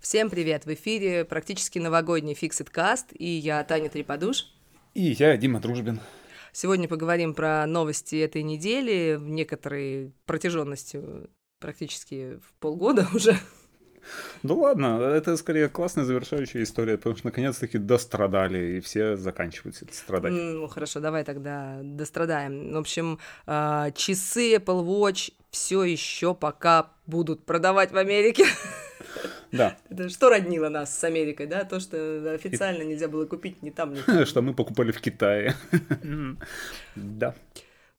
[0.00, 0.66] Всем привет!
[0.66, 4.46] В эфире практически новогодний Fixed Cast, и я Таня Триподуш.
[4.94, 6.00] И я Дима Дружбин.
[6.52, 11.28] Сегодня поговорим про новости этой недели, в некоторой протяженностью
[11.58, 13.36] практически в полгода уже.
[14.42, 19.94] Ну ладно, это скорее классная завершающая история, потому что наконец-таки дострадали, и все заканчивают это
[19.94, 20.32] страдать.
[20.32, 22.72] Ну хорошо, давай тогда дострадаем.
[22.72, 28.44] В общем, а, часы Apple Watch все еще пока будут продавать в Америке.
[29.52, 29.76] Да.
[29.90, 31.64] Это что роднило нас с Америкой, да?
[31.64, 34.26] То, что официально нельзя было купить ни там, ни там.
[34.26, 35.54] Что мы покупали в Китае.
[36.94, 37.34] Да.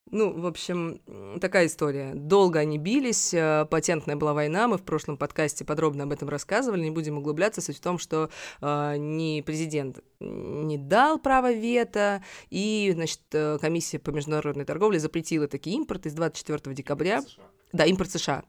[0.10, 1.02] Ну, в общем,
[1.42, 2.14] такая история.
[2.16, 6.82] Долго они бились, э, патентная была война, мы в прошлом подкасте подробно об этом рассказывали,
[6.82, 7.62] не будем углубляться.
[7.62, 8.30] Суть в том, что
[8.62, 15.48] э, ни президент не дал право вето, и, значит, э, комиссия по международной торговле запретила
[15.48, 17.22] такие импорты с 24 декабря.
[17.22, 17.44] США.
[17.74, 18.44] Да, импорт США.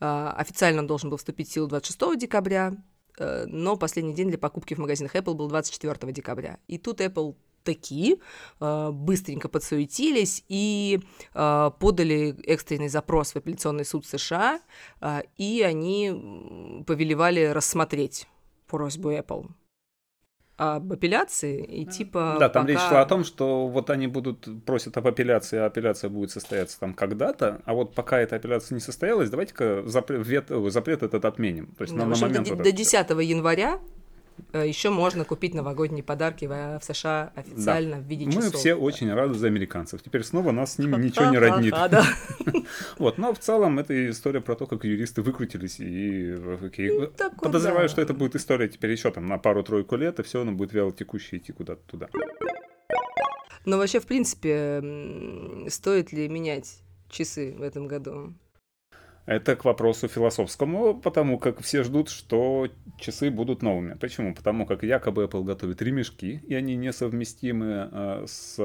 [0.00, 2.72] Э, официально он должен был вступить в силу 26 декабря,
[3.18, 6.58] э, но последний день для покупки в магазинах Apple был 24 декабря.
[6.66, 8.16] И тут Apple такие
[8.60, 11.00] э, быстренько подсуетились и
[11.34, 14.60] э, подали экстренный запрос в апелляционный суд США,
[15.00, 18.28] э, и они повелевали рассмотреть
[18.66, 19.48] просьбу Apple
[20.56, 21.64] об апелляции.
[21.64, 22.72] И типа да там пока...
[22.72, 26.78] речь шла о том что вот они будут просят об апелляции а апелляция будет состояться
[26.78, 31.74] там когда-то а вот пока эта апелляция не состоялась давайте-ка запрет, запрет этот отменим.
[31.76, 33.80] То есть да, на, на момент до, до 10 января
[34.52, 38.02] еще можно купить новогодние подарки в, США официально да.
[38.02, 38.44] в виде часов.
[38.44, 40.02] Мы все очень рады за американцев.
[40.02, 41.74] Теперь снова нас с ними ничего не роднит.
[42.98, 48.00] Вот, но в целом это история про то, как юристы выкрутились и ну, подозреваю, что
[48.00, 51.40] это будет история теперь еще там на пару-тройку лет, и все, оно будет вяло текущее
[51.40, 52.08] идти куда-то туда.
[53.64, 58.34] Но вообще, в принципе, стоит ли менять часы в этом году?
[59.26, 63.94] Это к вопросу философскому, потому как все ждут, что часы будут новыми.
[63.94, 64.34] Почему?
[64.34, 68.58] Потому как якобы Apple готовит ремешки, и они несовместимы э, с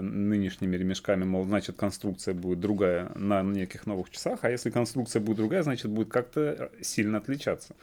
[0.00, 1.24] нынешними ремешками.
[1.24, 5.90] Мол, значит, конструкция будет другая на неких новых часах, а если конструкция будет другая, значит,
[5.90, 7.74] будет как-то сильно отличаться.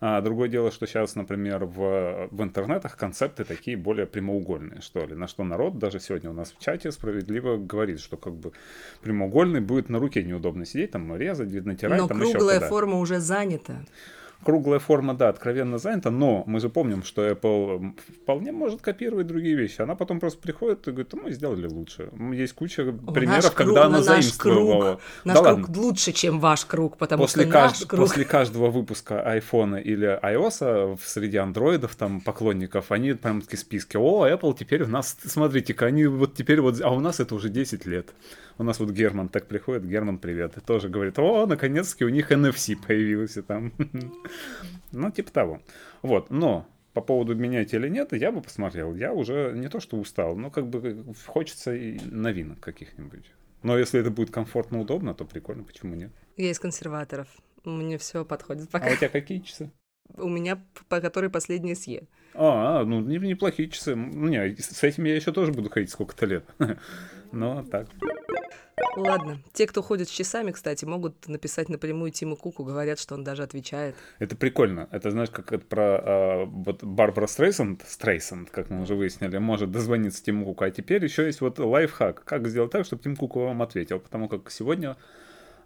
[0.00, 5.14] А другое дело, что сейчас, например, в, в интернетах концепты такие более прямоугольные, что ли.
[5.14, 8.52] На что народ даже сегодня у нас в чате справедливо говорит, что как бы
[9.02, 13.20] прямоугольный будет на руке неудобно сидеть, там резать, натирать, Но там круглая еще форма уже
[13.20, 13.76] занята
[14.46, 19.56] круглая форма, да, откровенно занята, но мы же помним, что Apple вполне может копировать другие
[19.56, 19.80] вещи.
[19.80, 22.10] Она потом просто приходит и говорит, мы сделали лучше.
[22.32, 24.84] Есть куча О, примеров, круг, когда она заимствовала.
[24.84, 25.82] Круг, наш да круг ладно.
[25.82, 27.80] лучше, чем ваш круг, потому после что кажд...
[27.80, 28.00] наш круг...
[28.02, 33.96] После каждого выпуска iPhone или iOS среди андроидов, там, поклонников, они прям такие списки.
[33.96, 37.48] О, Apple теперь у нас, смотрите-ка, они вот теперь вот, а у нас это уже
[37.48, 38.14] 10 лет.
[38.58, 42.32] У нас вот Герман так приходит, Герман, привет, и тоже говорит, о, наконец-таки у них
[42.32, 43.72] NFC появился там.
[44.92, 45.60] Ну, типа того.
[46.00, 48.94] Вот, но по поводу менять или нет, я бы посмотрел.
[48.94, 53.30] Я уже не то что устал, но как бы хочется и новинок каких-нибудь.
[53.62, 56.12] Но если это будет комфортно, удобно, то прикольно, почему нет?
[56.36, 57.28] Я из консерваторов.
[57.64, 58.86] Мне все подходит пока.
[58.86, 59.70] А у тебя какие часы?
[60.16, 62.06] У меня, по которые последние съе.
[62.32, 63.94] А, ну неплохие часы.
[63.94, 66.44] Не, с этим я еще тоже буду ходить сколько-то лет.
[67.32, 67.88] Но так.
[68.96, 69.38] Ладно.
[69.52, 73.42] Те, кто ходит с часами, кстати, могут написать напрямую Тиму Куку, говорят, что он даже
[73.42, 73.94] отвечает.
[74.18, 74.88] Это прикольно.
[74.90, 79.70] Это, знаешь, как это про а, вот Барбара Стрейсанд, Стрейсанд, как мы уже выяснили, может
[79.70, 80.64] дозвониться Тиму Куку.
[80.64, 82.24] А теперь еще есть вот лайфхак.
[82.24, 83.98] Как сделать так, чтобы Тим Куку вам ответил?
[83.98, 84.96] Потому как сегодня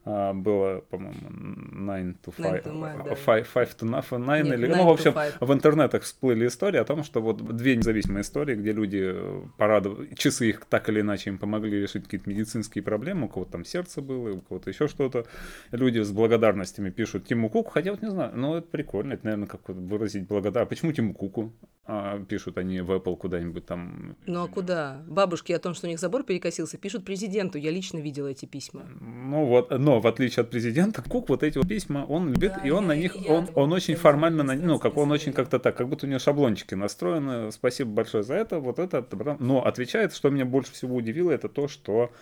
[0.03, 5.53] а, было, по-моему, 9 to 5, 5, to 9, Нет, или, ну, в общем, в
[5.53, 9.15] интернетах всплыли истории о том, что вот две независимые истории, где люди
[9.59, 13.65] порадовали, часы их так или иначе им помогли решить какие-то медицинские проблемы, у кого-то там
[13.67, 15.27] сердце было, у кого-то еще что-то.
[15.71, 19.49] Люди с благодарностями пишут Тиму Куку, хотя вот не знаю, ну, это прикольно, это, наверное,
[19.49, 20.71] как выразить благодарность.
[20.71, 21.53] Почему Тиму Куку?
[21.93, 24.17] А, пишут они в Apple куда-нибудь там.
[24.25, 25.03] Ну, а куда?
[25.09, 28.83] Бабушки о том, что у них забор перекосился, пишут президенту, я лично видела эти письма.
[29.01, 32.61] Ну, вот, но в отличие от президента, Кук вот эти вот письма, он любит, да,
[32.63, 35.77] и он на них, он, он очень формально, на, ну, как он очень как-то так,
[35.77, 37.51] как будто у него шаблончики настроены.
[37.51, 39.05] Спасибо большое за это, вот это.
[39.41, 42.13] Но отвечает, что меня больше всего удивило, это то, что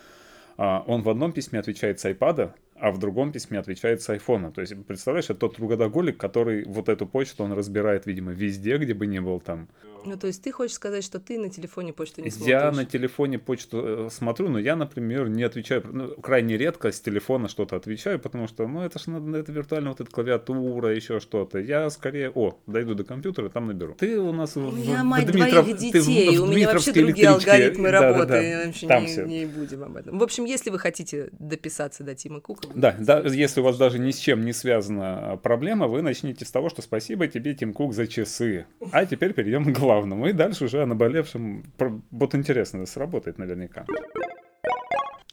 [0.56, 4.52] а, он в одном письме отвечает с iPad, а в другом письме отвечает с айфона.
[4.52, 8.94] То есть, представляешь, это тот трудоголик, который вот эту почту он разбирает, видимо, везде, где
[8.94, 9.68] бы ни был там.
[10.04, 12.48] Ну, то есть ты хочешь сказать, что ты на телефоне почту не смотришь?
[12.48, 17.00] Я на телефоне почту э, смотрю, но я, например, не отвечаю, ну, крайне редко с
[17.00, 21.58] телефона что-то отвечаю, потому что, ну, это же это виртуально вот эта клавиатура, еще что-то.
[21.58, 23.94] Я скорее, о, дойду до компьютера, там наберу.
[23.94, 25.64] Ты у нас у меня в, мать в Дмитров...
[25.64, 28.66] двоих детей, в, в у меня вообще другие алгоритмы да, работы, да, да.
[28.66, 29.24] вообще там не, все.
[29.24, 30.18] не будем об этом.
[30.18, 33.98] В общем, если вы хотите дописаться до Тима Кука, Да, да, если у вас даже
[33.98, 37.94] ни с чем не связана проблема, вы начнете с того, что спасибо тебе, Тим Кук,
[37.94, 38.66] за часы.
[38.92, 40.28] А теперь перейдем к главному.
[40.28, 41.64] И дальше уже о наболевшем.
[42.10, 43.86] Вот интересно, сработает наверняка.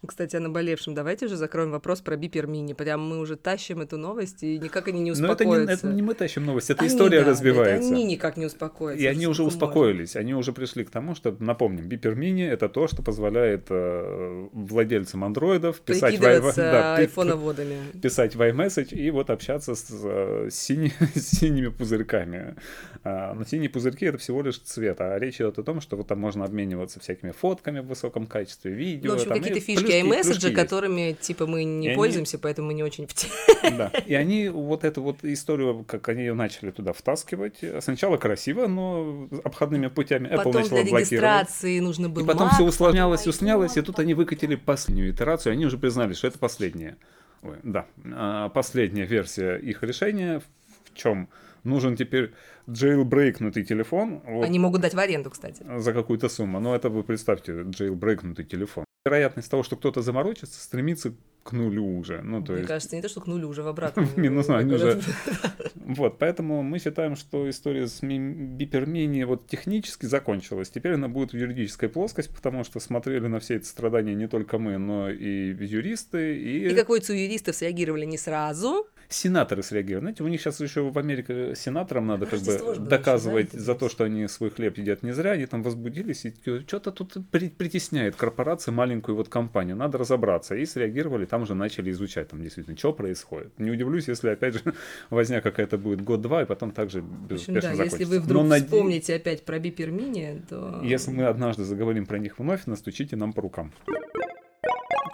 [0.07, 0.93] Кстати, о наболевшем.
[0.93, 2.73] Давайте уже закроем вопрос про Бипер Мини.
[2.73, 5.45] Прям мы уже тащим эту новость, и никак они не успокоятся.
[5.45, 7.87] Но это не, это не мы тащим новость, это они, история да, развивается.
[7.87, 9.03] Это они никак не успокоятся.
[9.03, 10.15] И они уже успокоились.
[10.15, 15.23] Они уже пришли к тому, что, напомним, Бипер Мини— это то, что позволяет э, владельцам
[15.23, 16.19] андроидов писать
[16.55, 17.77] да, айфоноводами.
[18.01, 22.55] Писать iMessage и вот общаться с, э, с, сини, с синими пузырьками.
[23.03, 26.07] А, но синие пузырьки— это всего лишь цвет, а речь идет о том, что вот
[26.07, 29.11] там можно обмениваться всякими фотками в высоком качестве, видео.
[29.11, 32.42] Ну, в общем, какие-то фишки месседжи, которыми, типа, мы не и пользуемся, они...
[32.42, 33.33] поэтому мы не очень в теме.
[33.77, 38.68] Да, и они вот эту вот историю, как они ее начали туда втаскивать, сначала красиво,
[38.68, 43.77] но обходными путями Apple потом начала для регистрации нужно было И потом все усложнялось, усложнялось,
[43.77, 46.98] и тут они выкатили последнюю итерацию, они уже признали, что это последняя.
[47.41, 51.30] Ой, да, а, последняя версия их решения, в чем
[51.63, 52.31] нужен теперь
[52.69, 54.21] джейлбрейкнутый телефон.
[54.25, 55.63] Вот, Они могут дать в аренду, кстати.
[55.77, 56.59] За какую-то сумму.
[56.59, 58.84] Но это вы представьте, джейлбрейкнутый телефон.
[59.05, 61.13] Вероятность того, что кто-то заморочится, стремится
[61.43, 62.21] к нулю уже.
[62.23, 62.67] Ну, то Мне есть...
[62.67, 64.09] кажется, не то, что к нулю, уже в обратном.
[64.15, 64.99] Минус, они уже...
[65.75, 70.71] Вот, поэтому мы считаем, что история с Бипермини вот технически закончилась.
[70.71, 74.57] Теперь она будет в юридической плоскости, потому что смотрели на все эти страдания не только
[74.57, 76.35] мы, но и юристы.
[76.39, 80.01] И, и как водится, у юристов среагировали не сразу, сенаторы среагировали.
[80.01, 84.03] Знаете, у них сейчас еще в Америке сенаторам надо как бы доказывать за то, что
[84.03, 85.31] они свой хлеб едят не зря.
[85.31, 86.33] Они там возбудились и
[86.67, 89.75] что-то тут притесняет корпорация маленькую вот компанию.
[89.75, 90.55] Надо разобраться.
[90.55, 93.57] И среагировали, там уже начали изучать там действительно, что происходит.
[93.59, 94.61] Не удивлюсь, если опять же
[95.09, 97.97] возня какая-то будет год-два, и потом также безуспешно общем, да, закончится.
[97.99, 99.21] Если вы вдруг Но вспомните над...
[99.21, 100.81] опять про Бипермини, то...
[100.83, 103.71] Если мы однажды заговорим про них вновь, настучите нам по рукам.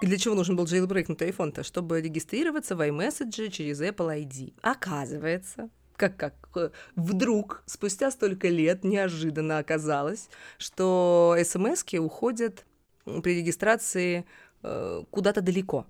[0.01, 1.63] И для чего нужен был jailbreakнутый iPhone-то?
[1.63, 4.53] Чтобы регистрироваться в iMessage через Apple ID.
[4.61, 12.65] Оказывается, как, как э, вдруг, спустя столько лет, неожиданно оказалось, что смс уходят
[13.05, 14.25] при регистрации
[14.63, 15.85] э, куда-то далеко.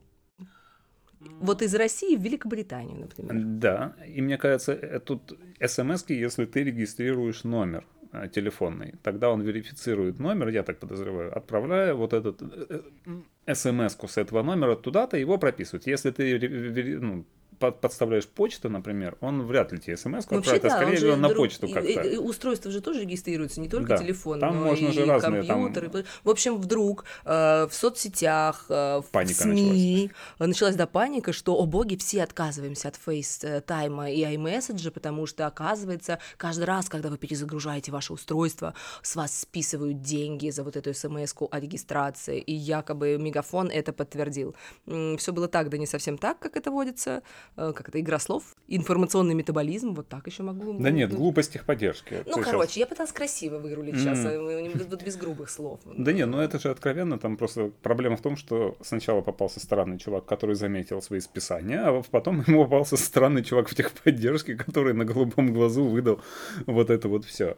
[1.39, 3.33] Вот из России в Великобританию, например.
[3.33, 7.85] Да, и мне кажется, э, тут смс если ты регистрируешь номер.
[8.13, 8.93] Э, телефонный.
[9.03, 12.81] Тогда он верифицирует номер, я так подозреваю, отправляя вот этот э,
[13.45, 15.87] э, смс-ку с этого номера туда-то, его прописывают.
[15.87, 17.25] Если ты ну,
[17.61, 22.19] подставляешь почту, например, он вряд ли тебе смс отправит, а скорее всего на почту как-то.
[22.19, 25.89] Устройства же тоже регистрируются, не только телефон, там но можно и же разные, компьютеры.
[25.89, 26.03] Там...
[26.23, 30.49] В общем, вдруг э, в соцсетях, э, в СМИ началась.
[30.49, 36.19] началась да паника, что, о боги, все отказываемся от FaceTime и iMessage, потому что, оказывается,
[36.37, 41.33] каждый раз, когда вы перезагружаете ваше устройство, с вас списывают деньги за вот эту смс
[41.39, 44.55] о регистрации, и якобы Мегафон это подтвердил.
[45.17, 47.21] Все было так, да не совсем так, как это водится.
[47.57, 50.73] Э, как это, игра слов, информационный метаболизм, вот так еще могу.
[50.79, 52.23] Да нет, глупость техподдержки.
[52.25, 52.77] Ну, короче, сейчас...
[52.77, 54.89] я пыталась красиво вырулить сейчас, mm.
[54.89, 55.81] вот без грубых слов.
[55.85, 59.99] Да нет, ну это же откровенно, там просто проблема в том, что сначала попался странный
[59.99, 65.03] чувак, который заметил свои списания, а потом ему попался странный чувак в техподдержке, который на
[65.03, 66.21] голубом глазу выдал
[66.65, 67.57] вот это вот все.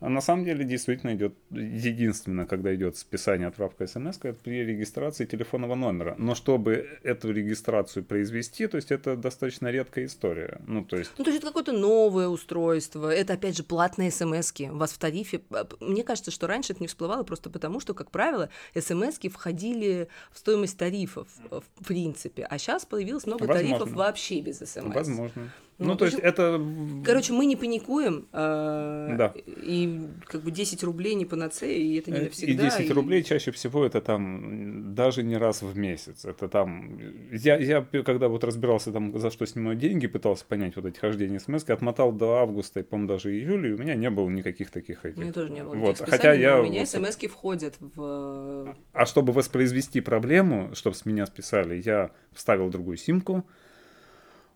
[0.00, 5.24] А на самом деле действительно идет единственно, когда идет списание отправка смс, это при регистрации
[5.24, 6.14] телефонного номера.
[6.18, 10.60] Но чтобы эту регистрацию произвести, то есть это достаточно редкая история.
[10.66, 11.12] Ну, то есть...
[11.16, 14.70] Ну, то есть это какое-то новое устройство, это опять же платные смс -ки.
[14.70, 15.40] У вас в тарифе...
[15.50, 20.08] А, мне кажется, что раньше это не всплывало просто потому, что, как правило, смс входили
[20.30, 22.44] в стоимость тарифов, в принципе.
[22.44, 23.68] А сейчас появилось много Возможно.
[23.68, 24.94] тарифов вообще без смс.
[24.94, 25.50] Возможно.
[25.78, 26.60] Ну, ну то есть это...
[27.04, 29.34] Короче, мы не паникуем, э, да.
[29.36, 32.66] и как бы 10 рублей не панацея, и это не э, навсегда.
[32.66, 32.92] И 10 и...
[32.94, 36.24] рублей чаще всего это там даже не раз в месяц.
[36.24, 36.98] Это там...
[37.30, 41.38] Я, я когда вот разбирался там, за что снимаю деньги, пытался понять вот эти хождения
[41.38, 45.04] смс отмотал до августа, и, по-моему, даже июля, и у меня не было никаких таких
[45.04, 45.18] этих.
[45.18, 45.98] У меня тоже не было вот.
[45.98, 46.60] Хотя я...
[46.60, 48.74] У меня смс входят в...
[48.92, 53.46] А чтобы воспроизвести проблему, чтобы с меня списали, я вставил другую симку,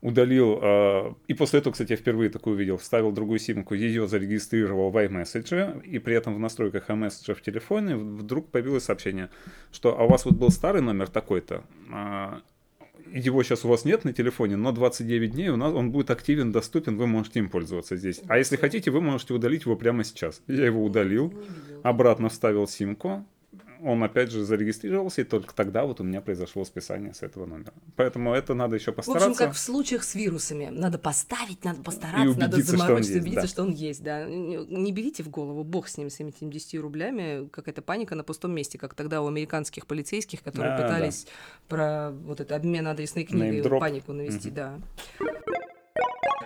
[0.01, 4.91] удалил, э, и после этого, кстати, я впервые такую увидел, вставил другую симку, ее зарегистрировал
[4.91, 9.31] в iMessage, и при этом в настройках iMessage в телефоне вдруг появилось сообщение,
[9.73, 12.41] что а у вас вот был старый номер такой-то, э,
[13.13, 16.53] его сейчас у вас нет на телефоне, но 29 дней у нас он будет активен,
[16.53, 18.21] доступен, вы можете им пользоваться здесь.
[18.29, 20.43] А если хотите, вы можете удалить его прямо сейчас.
[20.47, 21.35] Я его удалил,
[21.83, 23.27] обратно вставил симку,
[23.83, 27.73] он опять же зарегистрировался, и только тогда вот у меня произошло списание с этого номера.
[27.97, 29.29] Поэтому это надо еще постараться.
[29.29, 30.69] В общем, как в случаях с вирусами.
[30.71, 33.49] Надо поставить, надо постараться, надо заморочиться, есть, убедиться, да.
[33.49, 34.03] что он есть.
[34.03, 34.25] Да.
[34.25, 38.53] Не берите в голову, бог с ними, с этими 10 рублями, какая-то паника на пустом
[38.53, 41.27] месте, как тогда у американских полицейских, которые А, пытались
[41.69, 43.79] про вот это обмен адресной drop.
[43.81, 44.79] панику навести, да.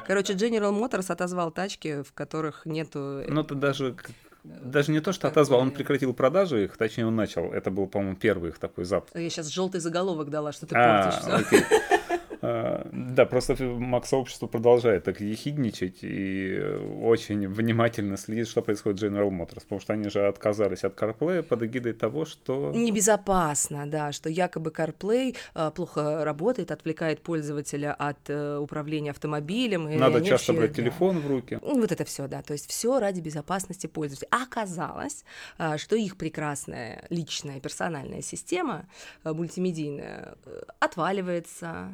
[0.07, 3.23] Короче, General Motors отозвал тачки, в которых нету...
[3.27, 3.97] Ну, это даже
[4.45, 7.51] даже не то, что отозвал, он прекратил продажу их, точнее, он начал.
[7.53, 9.17] Это был, по-моему, первый их такой запуск.
[9.17, 11.61] Я сейчас желтый заголовок дала, что ты А, портишь окей.
[12.47, 16.61] А, Да, просто Мак-сообщество продолжает так ехидничать и
[17.03, 21.43] очень внимательно следит, что происходит с General Motors, потому что они же отказались от CarPlay
[21.43, 22.73] под эгидой того, что...
[22.75, 29.89] Небезопасно, да, что якобы CarPlay э, плохо работает, отвлекает пользователя от э, управления автомобилем.
[29.89, 30.83] и Надо часто вообще, брать да.
[30.83, 31.59] телефон в руки.
[31.63, 32.43] Ну, Вот это все, да.
[32.43, 34.29] То есть все ради безопасности пользователя.
[34.31, 35.25] А оказалось,
[35.57, 38.87] а, что их прекрасная личная персональная система
[39.23, 41.89] а, мультимедийная э, отваливается,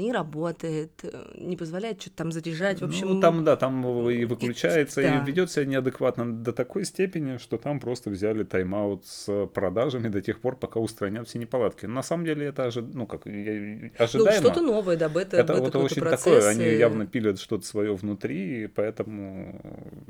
[0.00, 2.80] не работает, э, не позволяет что-то там заряжать.
[2.80, 5.18] В общем, Ну, там, да, там и выключается, да.
[5.22, 10.20] и ведет себя неадекватно до такой степени, что там просто взяли тайм-аут с продажами до
[10.20, 11.86] тех пор, пока устранят все неполадки.
[11.86, 14.32] На самом деле это ожи- ну, как, ну, ожидаемо.
[14.32, 17.64] что-то новое, да, бета, это бета вот очень процесс, такое, они и- явно пилят что-то
[17.66, 19.60] свое внутри, и поэтому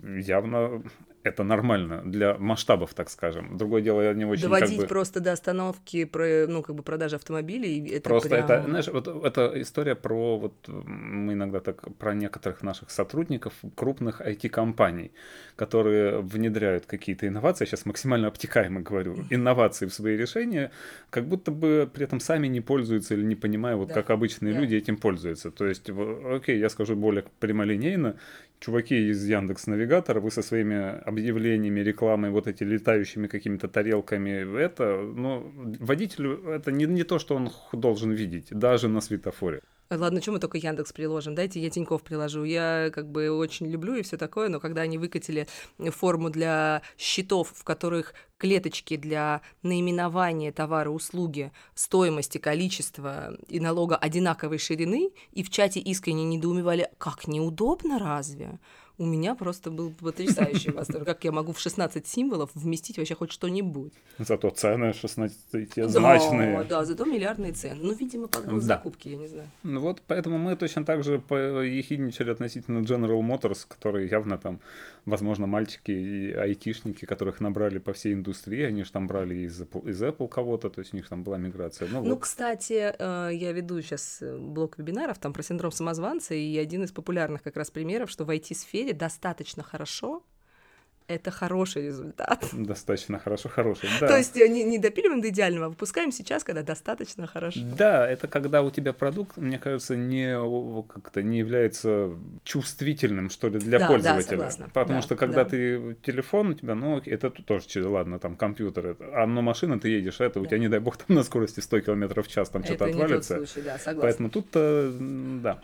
[0.03, 0.83] явно
[1.25, 3.57] это нормально для масштабов, так скажем.
[3.57, 4.89] Другое дело, они очень Доводить как бы...
[4.89, 8.45] просто до остановки про, ну, как бы продажи автомобилей, это Просто прям...
[8.45, 14.21] это, знаешь, вот эта история про вот мы иногда так про некоторых наших сотрудников крупных
[14.21, 15.13] IT-компаний,
[15.57, 20.71] которые внедряют какие-то инновации, сейчас максимально обтекаемо говорю, инновации в свои решения,
[21.09, 24.53] как будто бы при этом сами не пользуются или не понимая, вот Да, как обычные
[24.53, 24.61] да.
[24.61, 25.51] люди этим пользуются.
[25.51, 28.17] То есть, окей, я скажу более прямолинейно,
[28.61, 35.03] чуваки из Яндекс Навигатора, вы со своими объявлениями, рекламой, вот эти летающими какими-то тарелками, это,
[35.03, 39.61] ну, водителю это не, не то, что он должен видеть, даже на светофоре.
[39.91, 41.35] Ладно, что мы только Яндекс приложим?
[41.35, 42.45] Дайте я Тиньков приложу.
[42.45, 45.47] Я как бы очень люблю и все такое, но когда они выкатили
[45.79, 54.59] форму для счетов, в которых клеточки для наименования товара, услуги, стоимости, количества и налога одинаковой
[54.59, 58.59] ширины, и в чате искренне недоумевали, как неудобно разве?
[58.97, 61.05] У меня просто был потрясающий восторг.
[61.05, 63.93] Как я могу в 16 символов вместить вообще хоть что-нибудь?
[64.19, 66.59] Зато цены 16-значные.
[66.59, 67.81] Да, да, зато миллиардные цены.
[67.83, 68.61] Ну, видимо, по Да.
[68.61, 69.49] закупки, я не знаю.
[69.65, 74.61] Ну вот, поэтому мы точно так же поехидничали относительно General Motors, которые явно там,
[75.07, 79.89] возможно, мальчики и айтишники, которых набрали по всей индустрии, они же там брали из Apple,
[79.91, 81.89] из Apple кого-то, то есть у них там была миграция.
[81.91, 82.23] Ну, Ну, вот.
[82.23, 87.43] кстати, э, я веду сейчас блок вебинаров там про синдром самозванца, и один из популярных
[87.43, 90.23] как раз примеров, что в IT-сфере достаточно хорошо
[91.07, 92.45] это хороший результат.
[92.53, 93.89] Достаточно хорошо, хороший.
[94.01, 94.09] Да.
[94.09, 97.61] То есть э, не, не допиливаем до идеального, а выпускаем сейчас, когда достаточно хорошо.
[97.77, 100.35] Да, это когда у тебя продукт, мне кажется, не
[100.89, 102.11] как-то не является
[102.43, 104.23] чувствительным, что ли, для Да, да, пользователя.
[104.31, 104.71] согласна.
[104.73, 105.51] Потому Да, что когда да.
[105.51, 109.89] ты телефон, у тебя, ну, это тоже, ладно, там компьютер, это, а но машина, ты
[109.91, 110.49] едешь, это у Да.
[110.49, 113.01] тебя, не дай бог, там на скорости 100 км в час там что-то это не
[113.01, 113.37] тот отвалится.
[113.37, 114.01] случай, да, согласна.
[114.03, 114.59] Поэтому тут-то,
[114.99, 115.61] м, да.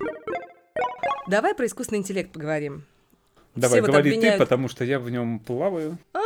[1.28, 2.84] Давай про искусственный интеллект поговорим.
[3.54, 5.98] Давай, вот говори обвиняют- ты, потому что я в нем плаваю.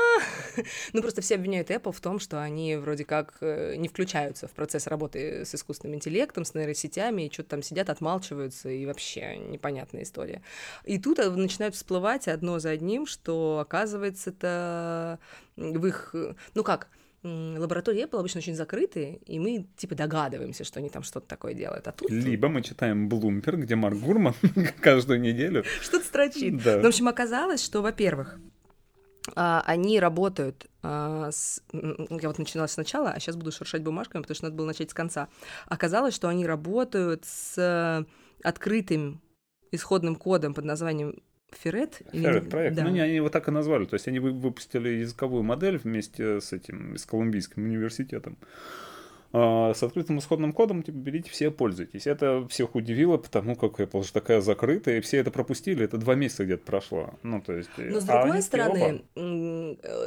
[0.92, 4.52] Ну, просто все обвиняют Apple в том, что они вроде как э, не включаются в
[4.52, 10.04] процесс работы с искусственным интеллектом, с нейросетями, и что-то там сидят, отмалчиваются, и вообще непонятная
[10.04, 10.42] история.
[10.84, 15.18] И тут э, начинают всплывать одно за одним, что, оказывается, это
[15.56, 16.10] в их...
[16.14, 16.88] э, Ну как,
[17.24, 21.88] лаборатории Apple обычно очень закрытые, и мы типа догадываемся, что они там что-то такое делают.
[21.88, 24.34] А тут Либо мы читаем Блумпер, где Марк Гурман
[24.80, 25.64] каждую неделю.
[25.80, 26.62] что-то строчит.
[26.62, 26.76] Да.
[26.76, 28.38] Ну, в общем, оказалось, что, во-первых,
[29.34, 31.62] а, они работают а, с...
[31.72, 34.94] Я вот начинала сначала, а сейчас буду шуршать бумажками, потому что надо было начать с
[34.94, 35.28] конца.
[35.66, 38.04] Оказалось, что они работают с э,
[38.42, 39.22] открытым
[39.72, 41.22] исходным кодом под названием
[41.56, 42.02] Ферет.
[42.12, 42.76] Ferret проект.
[42.76, 42.84] Да.
[42.84, 43.84] Ну, не, они его так и назвали.
[43.84, 48.36] То есть они вы- выпустили языковую модель вместе с этим, с Колумбийским университетом.
[49.36, 52.06] А, С открытым исходным кодом, типа, берите все, пользуйтесь.
[52.06, 55.84] Это всех удивило, потому как Apple же такая закрытая, и все это пропустили.
[55.84, 57.14] Это два месяца где-то прошло.
[57.24, 57.68] Ну, то есть...
[57.76, 59.20] Но с а другой такие, стороны, э,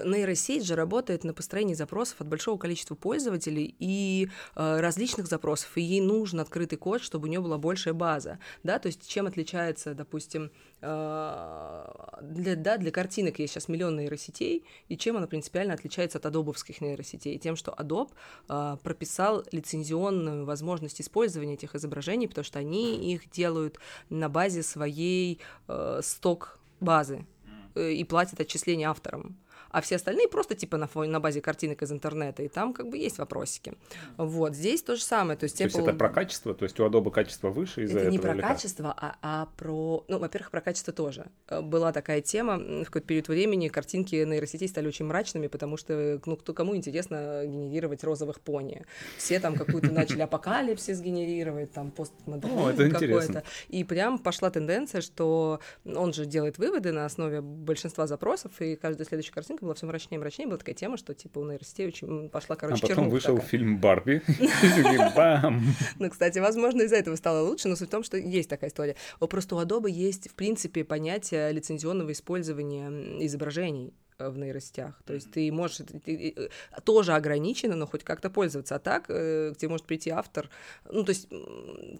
[0.06, 5.82] нейросеть же работает на построении запросов от большого количества пользователей и э, различных запросов, и
[5.82, 9.94] ей нужен открытый код, чтобы у нее была большая база, да, то есть чем отличается,
[9.94, 16.26] допустим, для, да, для картинок есть сейчас миллион нейросетей, и чем она принципиально отличается от
[16.28, 17.38] адобовских нейросетей?
[17.40, 18.12] Тем, что Adobe
[18.50, 23.80] э, прописал лицензионную возможность использования этих изображений, потому что они их делают
[24.10, 27.26] на базе своей э, сток-базы
[27.74, 29.36] э, и платят отчисления авторам.
[29.72, 32.90] А все остальные просто типа на, фоне, на базе картинок из интернета, и там как
[32.90, 33.74] бы есть вопросики.
[34.18, 35.38] Вот, здесь то же самое.
[35.38, 36.54] То есть, то есть это про качество?
[36.54, 38.12] То есть у Adobe качество выше из-за это этого?
[38.12, 40.04] не про качество, а, а про...
[40.08, 41.28] Ну, во-первых, про качество тоже.
[41.48, 46.22] Э, была такая тема, в какой-то период времени картинки нейросетей стали очень мрачными, потому что,
[46.26, 48.84] ну, кто, кому интересно генерировать розовых пони.
[49.18, 53.44] Все там какую-то начали апокалипсис генерировать, там постмодерн какой-то.
[53.70, 59.06] И прям пошла тенденция, что он же делает выводы на основе большинства запросов, и каждая
[59.06, 60.48] следующая картинка была все мрачнее и мрачнее.
[60.48, 63.50] Была такая тема, что типа у нейросетей очень пошла, короче, А потом вышел такая.
[63.50, 64.22] фильм «Барби».
[66.00, 68.96] Ну, кстати, возможно, из-за этого стало лучше, но суть в том, что есть такая история.
[69.20, 72.90] Просто у Adobe есть, в принципе, понятие лицензионного использования
[73.26, 75.00] изображений в нейросетях.
[75.06, 76.50] То есть ты можешь ты, э,
[76.84, 78.76] тоже ограничено, но хоть как-то пользоваться.
[78.76, 80.50] А так э, к тебе может прийти автор,
[80.90, 81.28] ну то есть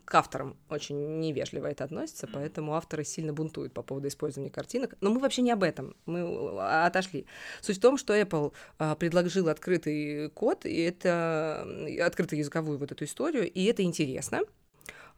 [0.06, 4.96] к авторам очень невежливо это относится, поэтому авторы сильно бунтуют по поводу использования картинок.
[5.00, 7.28] Но мы вообще не об этом, мы э, отошли.
[7.62, 11.68] Суть в том, что Apple а, предложил открытый код, и это
[12.04, 14.42] открытую языковую вот эту историю, и это интересно,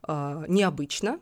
[0.01, 1.19] а, необычно,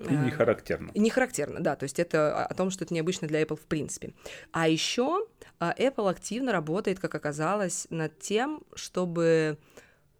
[0.00, 0.90] и не характерно.
[0.94, 1.76] Не характерно, да.
[1.76, 4.12] То есть это о том, что это необычно для Apple в принципе.
[4.52, 5.26] А еще
[5.58, 9.58] а, Apple активно работает, как оказалось, над тем, чтобы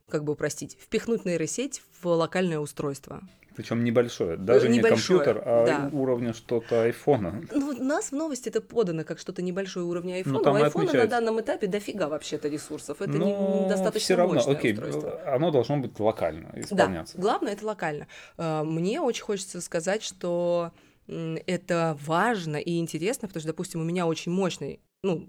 [0.09, 3.23] как бы упростить, впихнуть нейросеть в локальное устройство.
[3.57, 5.91] Причем небольшое, даже небольшое, не компьютер, а да.
[5.93, 7.43] уровня что-то айфона.
[7.53, 10.39] Ну, у нас в новости это подано как что-то небольшое уровня айфона.
[10.39, 13.01] Ну, у айфона на данном этапе дофига вообще-то ресурсов.
[13.01, 15.21] Это Но не достаточно все равно, окей, устройство.
[15.27, 17.17] Оно должно быть локально исполняться.
[17.17, 18.07] Да, главное это локально.
[18.37, 20.73] А, мне очень хочется сказать, что
[21.09, 25.29] это важно и интересно, потому что, допустим, у меня очень мощный, ну,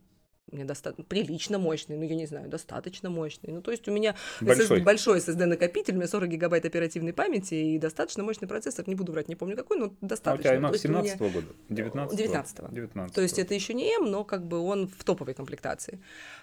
[0.53, 3.51] у меня достаточно прилично мощный, ну, я не знаю, достаточно мощный.
[3.51, 7.55] Ну, то есть у меня большой, SSD, большой SSD-накопитель, у меня 40 гигабайт оперативной памяти
[7.55, 10.51] и достаточно мощный процессор, не буду врать, не помню какой, но достаточно.
[10.51, 11.48] А у тебя iMac 17 -го года?
[11.69, 12.74] 19 19 -го?
[12.74, 16.00] 19 То есть это еще не M, но как бы он в топовой комплектации.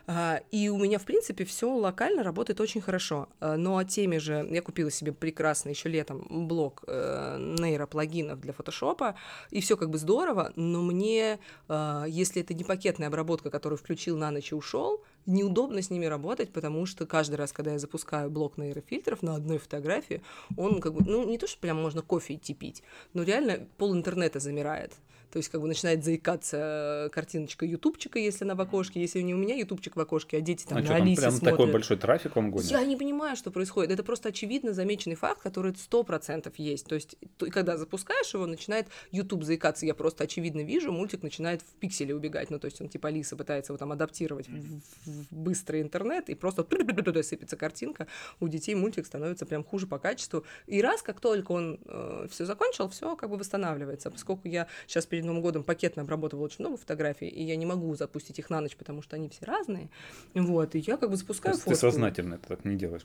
[0.06, 3.28] А, и у меня, в принципе, все локально работает очень хорошо.
[3.40, 8.52] А, но о теме же я купила себе прекрасный еще летом блок э, нейроплагинов для
[8.52, 9.14] фотошопа,
[9.50, 11.38] и все как бы здорово, но мне,
[11.68, 16.06] э, если это не пакетная обработка, которую включил на ночь и ушел, неудобно с ними
[16.06, 20.22] работать, потому что каждый раз, когда я запускаю блок нейрофильтров на одной фотографии,
[20.56, 23.94] он как бы, ну, не то, что прям можно кофе идти пить, но реально пол
[23.94, 24.94] интернета замирает.
[25.30, 29.00] То есть как бы начинает заикаться картиночка ютубчика, если она в окошке.
[29.00, 31.32] Если не у меня ютубчик в окошке, а дети там а на что, Алисе прям
[31.32, 31.58] смотрят.
[31.58, 32.70] такой большой трафик он гонит?
[32.70, 33.92] Я не понимаю, что происходит.
[33.92, 36.86] Это просто очевидно замеченный факт, который сто процентов есть.
[36.86, 39.86] То есть ты, когда запускаешь его, начинает YouTube заикаться.
[39.86, 42.50] Я просто очевидно вижу, мультик начинает в пикселе убегать.
[42.50, 46.34] Ну, то есть он типа Алиса пытается его там адаптировать в, в быстрый интернет, и
[46.34, 46.66] просто
[47.22, 48.06] сыпется картинка.
[48.40, 50.44] У детей мультик становится прям хуже по качеству.
[50.66, 54.10] И раз, как только он э, все закончил, все как бы восстанавливается.
[54.10, 57.66] Поскольку я сейчас перед перед Новым годом пакетно обработала очень много фотографий, и я не
[57.66, 59.90] могу запустить их на ночь, потому что они все разные.
[60.34, 61.70] Вот, и я как бы запускаю фото.
[61.70, 63.04] Ты сознательно это так не делаешь,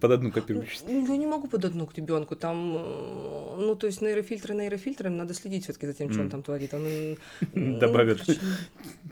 [0.00, 0.78] под одну копируешь.
[0.86, 2.36] Ну, я не могу под одну к ребенку.
[2.36, 6.42] Там, э, ну, то есть нейрофильтры нейрофильтрами, надо следить все-таки за тем, что он там
[6.42, 6.72] творит.
[6.72, 7.18] Он
[7.80, 8.22] добавит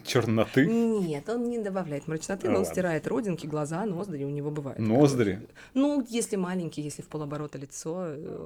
[0.04, 0.66] черноты?
[0.66, 4.78] Нет, он не добавляет мрачноты, но он стирает родинки, глаза, ноздри у него бывает.
[4.78, 5.40] Ноздри?
[5.74, 7.94] Ну, если маленький, если в полоборота лицо,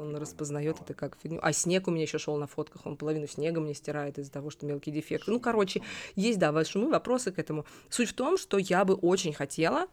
[0.03, 1.41] он распознает это как фигню.
[1.43, 4.51] А снег у меня еще шел на фотках, он половину снега мне стирает из-за того,
[4.51, 5.31] что мелкие дефекты.
[5.31, 5.83] Ну, короче,
[6.17, 7.65] есть, да, большие вопросы к этому.
[7.91, 9.87] Суть в том, что я бы очень хотела,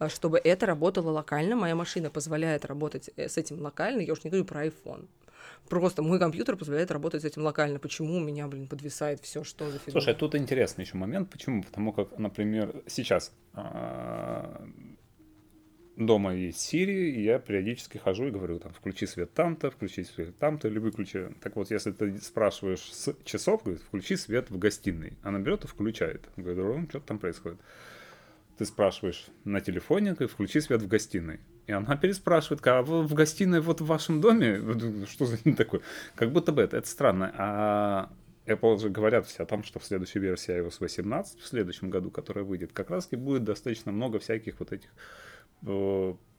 [0.00, 1.56] э, чтобы это работало локально.
[1.56, 4.00] Моя машина позволяет работать э, с этим локально.
[4.00, 5.06] Я уж не говорю про iPhone.
[5.68, 7.78] Просто мой компьютер позволяет работать с этим локально.
[7.78, 9.92] Почему у меня, блин, подвисает все, что за фигня?
[9.92, 11.30] Слушай, тут интересный еще момент.
[11.30, 11.62] Почему?
[11.62, 14.64] Потому как, например, сейчас а,
[15.96, 20.36] дома есть Siri, и я периодически хожу и говорю, там, включи свет там-то, включи свет
[20.38, 21.28] там-то, или выключи.
[21.42, 25.14] Так вот, если ты спрашиваешь с часов, говорит, включи свет в гостиной.
[25.22, 26.28] Она берет и включает.
[26.36, 27.58] Говорит, ну, что там происходит?
[28.58, 31.40] Ты спрашиваешь на телефоне, говорит, включи свет в гостиной.
[31.66, 34.60] И она переспрашивает, а в, гостиной вот в вашем доме?
[35.06, 35.80] Что за такое?
[36.14, 37.34] Как будто бы это, это странно.
[37.36, 38.12] А
[38.46, 42.10] Apple же говорят все о том, что в следующей версии iOS 18, в следующем году,
[42.10, 44.90] которая выйдет, как раз и будет достаточно много всяких вот этих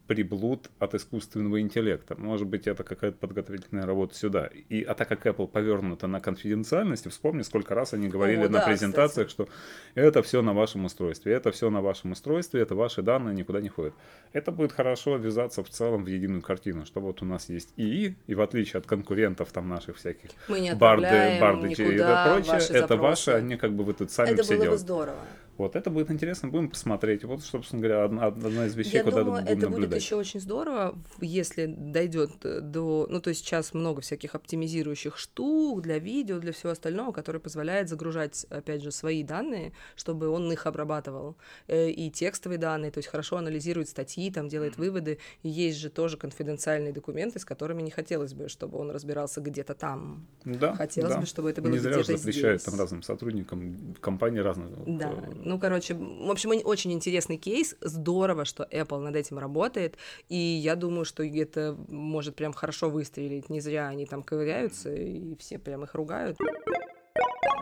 [0.07, 2.15] приблуд от искусственного интеллекта.
[2.17, 4.49] Может быть, это какая-то подготовительная работа сюда.
[4.69, 8.59] И, а так как Apple повернута на конфиденциальности, вспомни, сколько раз они говорили О, на
[8.59, 9.49] да, презентациях, кстати.
[9.49, 9.55] что
[9.95, 13.69] это все на вашем устройстве, это все на вашем устройстве, это ваши данные никуда не
[13.69, 13.93] ходят.
[14.33, 18.15] Это будет хорошо ввязаться в целом в единую картину, что вот у нас есть ИИ,
[18.27, 20.29] и в отличие от конкурентов там наших всяких
[20.77, 24.63] барды, барды и прочее, это ваше, они как бы вы тут сами это все было
[24.63, 24.83] делаете.
[24.83, 25.19] бы здорово.
[25.57, 27.23] Вот это будет интересно, будем посмотреть.
[27.23, 29.89] Вот, собственно говоря, одна, одна из вещей, Я куда думаю, будем это наблюдать.
[29.89, 33.07] будет еще очень здорово, если дойдет до...
[33.09, 37.89] Ну, то есть сейчас много всяких оптимизирующих штук для видео, для всего остального, которые позволяет
[37.89, 41.35] загружать, опять же, свои данные, чтобы он их обрабатывал.
[41.67, 45.19] Э, И текстовые данные, то есть хорошо анализирует статьи, там делает выводы.
[45.43, 49.73] И есть же тоже конфиденциальные документы, с которыми не хотелось бы, чтобы он разбирался где-то
[49.73, 50.27] там.
[50.45, 51.19] Да, Хотелось да.
[51.21, 54.69] бы, чтобы это было Не зря же где-то запрещают там разным сотрудникам компаний разных.
[54.85, 57.75] Да, э, ну, короче, в общем, очень интересный кейс.
[57.79, 59.97] Здорово, что Apple над этим работает.
[60.27, 63.49] И я думаю, что это может прям хорошо выстрелить.
[63.49, 66.37] Не зря они там ковыряются, и все прям их ругают.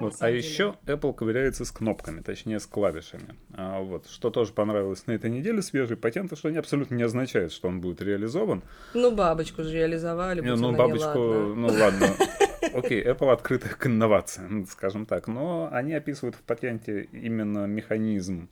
[0.01, 0.15] Вот.
[0.19, 3.35] А еще Apple ковыряется с кнопками, точнее с клавишами.
[3.53, 4.07] А вот.
[4.07, 7.81] Что тоже понравилось на этой неделе, свежий патент, что они абсолютно не означают, что он
[7.81, 8.63] будет реализован.
[8.93, 10.41] Ну, бабочку же реализовали.
[10.41, 11.55] Не, ну, бабочку, неладна.
[11.55, 12.07] ну ладно.
[12.73, 15.27] Окей, Apple открыта к инновациям, скажем так.
[15.27, 18.49] Но они описывают в патенте именно механизм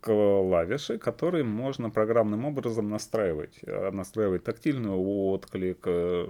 [0.00, 3.58] клавиши, который можно программным образом настраивать.
[3.66, 6.28] Э, Настраивать тактильный отклик, э,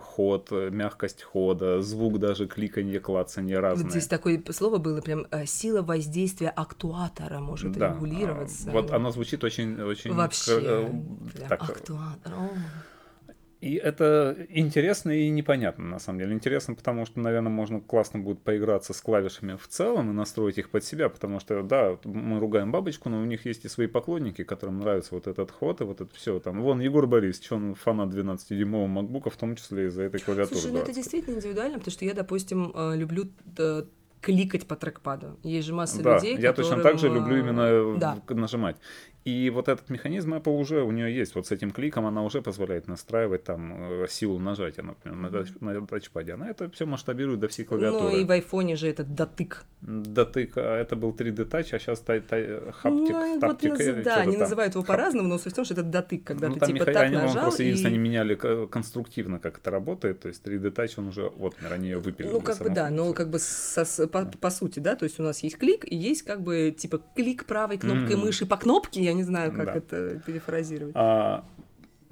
[0.00, 3.90] ход, мягкость хода, звук даже, кликанье, клацанье Вот разные.
[3.90, 8.70] здесь такое слово было прям э, сила воздействия актуатора может Да, регулироваться.
[8.70, 12.32] а, Вот оно звучит очень, очень Вообще, прям так, актуатор.
[12.32, 12.48] О.
[13.60, 16.32] И это интересно и непонятно, на самом деле.
[16.32, 20.70] Интересно, потому что, наверное, можно классно будет поиграться с клавишами в целом и настроить их
[20.70, 24.44] под себя, потому что, да, мы ругаем бабочку, но у них есть и свои поклонники,
[24.44, 26.40] которым нравится вот этот ход и вот это все.
[26.40, 30.58] Там, вон Егор Борисович, он фанат 12-дюймового макбука, в том числе из-за этой клавиатуры.
[30.58, 30.96] Слушай, ну это 20.
[30.96, 33.24] действительно индивидуально, потому что я, допустим, э, люблю
[33.58, 33.82] э,
[34.22, 35.38] кликать по трекпаду.
[35.42, 38.22] Есть же масса Да, людей, я точно так же которым, люблю э, именно Да.
[38.28, 38.76] нажимать.
[39.24, 41.34] И вот этот механизм Apple уже у нее есть.
[41.34, 45.56] Вот с этим кликом она уже позволяет настраивать там э, силу нажатия, например, на, тач-
[45.60, 46.32] на тачпаде.
[46.32, 48.12] Она это все масштабирует до всей клавиатуры.
[48.12, 49.64] Ну и в айфоне же этот дотык.
[49.82, 53.82] Дотык, а это был 3D тач, а сейчас тай, тай, хаптик, ну, вот таптик, наз-
[54.00, 54.40] э, да, они там.
[54.40, 56.92] называют его по-разному, но суть в том, что это дотык, когда Ну, ты типа меха-
[56.92, 57.66] так они, нажал просто и...
[57.66, 58.34] единственное, они меняли
[58.70, 60.20] конструктивно, как это работает.
[60.20, 62.30] То есть 3D тач, он уже, вот, они ее выпилили.
[62.32, 65.22] Ну, как бы да, но как бы со- по, по сути, да, то есть у
[65.22, 68.26] нас есть клик, и есть как бы типа клик правой кнопкой Мгм.
[68.26, 69.74] мыши по кнопке, я не знаю, как Да.
[69.74, 70.92] это перефразировать.
[70.96, 71.44] А,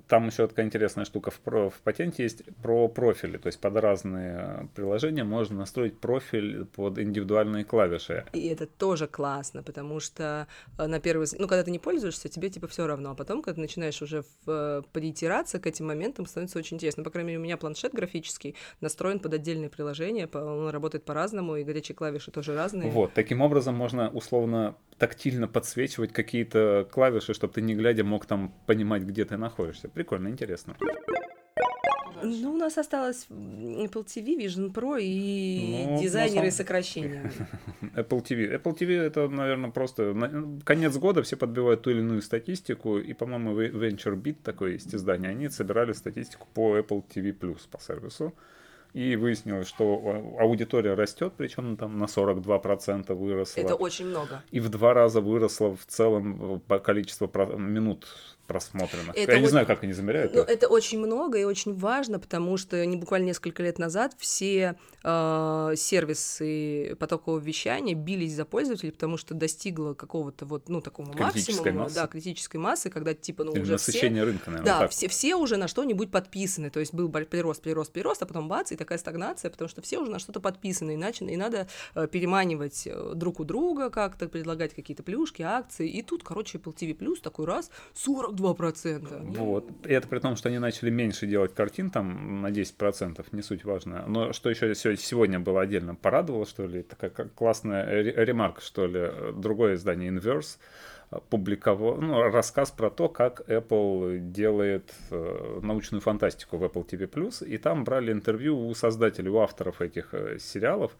[0.09, 3.37] там еще такая интересная штука в, про- в патенте есть про профили.
[3.37, 8.25] То есть под разные приложения можно настроить профиль под индивидуальные клавиши.
[8.33, 10.47] И это тоже классно, потому что
[10.79, 13.43] э, на первый взгляд, ну, когда ты не пользуешься, тебе типа все равно, а потом,
[13.43, 17.05] когда ты начинаешь уже в, э, притираться к этим моментам, становится очень интересно.
[17.05, 21.65] По крайней мере, у меня планшет графический настроен под отдельные приложения, он работает по-разному, и
[21.65, 22.91] горячие клавиши тоже разные.
[22.91, 28.53] Вот, таким образом можно условно тактильно подсвечивать какие-то клавиши, чтобы ты не глядя мог там
[28.67, 29.89] понимать, где ты находишься.
[29.99, 30.77] Прикольно, интересно.
[32.23, 37.33] Ну, у нас осталось Apple TV, Vision Pro и Ну, дизайнеры самом- сокращения.
[37.97, 38.63] Apple TV.
[38.63, 40.15] Apple TV это, наверное, просто
[40.65, 45.31] конец года все подбивают ту или иную статистику, и, по-моему, Ve- VentureBeat, такое есть издание,
[45.31, 48.33] они собирали статистику по Apple TV Plus по сервису.
[48.95, 49.85] И выяснилось, что
[50.39, 53.61] а- аудитория растет, причем там на 42% выросла.
[53.61, 54.43] Это очень много.
[54.53, 58.07] И в два раза выросло в целом э, по количество минут
[58.49, 59.17] просмотренных.
[59.17, 60.35] Это Я не знаю, как они замеряют.
[60.35, 60.67] Ну, это.
[60.67, 66.97] очень много и очень важно, потому что не буквально несколько лет назад все э, сервисы
[66.99, 71.95] потокового вещания бились за пользователей, потому что достигло какого-то вот, ну, такого максимума, массы.
[71.95, 73.93] да, критической массы, когда, типа, ну, Или уже все...
[73.93, 74.73] насыщение рынка, наверное.
[74.73, 74.91] Да, так.
[74.91, 76.71] все, все уже на что-нибудь подписаны.
[76.71, 79.99] То есть был прирост, прирост, прирост, а потом бац, и такая стагнация, потому что все
[79.99, 80.95] уже на что-то подписаны.
[80.95, 85.89] Иначе и надо э, переманивать э, друг у друга как-то, предлагать какие-то плюшки, акции.
[85.89, 87.71] И тут, короче, Apple TV Plus такой раз
[88.39, 89.37] 42%.
[89.37, 89.71] Вот.
[89.87, 93.65] И это при том, что они начали меньше делать картин, там на 10%, не суть
[93.65, 94.05] важно.
[94.07, 99.33] Но что еще сегодня было отдельно порадовало, что ли, такая классная ре- ремарка, что ли,
[99.35, 100.59] другое издание Inverse
[101.31, 107.59] публиковал ну, рассказ про то, как Apple делает э, научную фантастику в Apple TV+, и
[107.59, 110.97] там брали интервью у создателей, у авторов этих э, сериалов,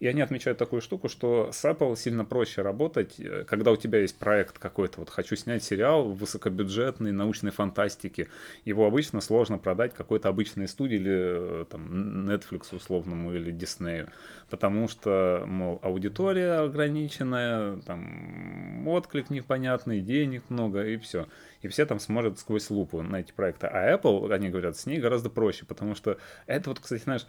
[0.00, 4.00] и они отмечают такую штуку, что с Apple сильно проще работать, э, когда у тебя
[4.00, 8.28] есть проект какой-то, вот хочу снять сериал высокобюджетный, научной фантастики,
[8.64, 14.08] его обычно сложно продать какой-то обычной студии или э, там Netflix условному или Disney,
[14.50, 21.26] потому что, мол, аудитория ограниченная, там отклик непонятный, денег много и все.
[21.64, 23.66] И все там смотрят сквозь лупу на эти проекты.
[23.66, 27.26] А Apple, они говорят, с ней гораздо проще, потому что это вот, кстати, знаешь,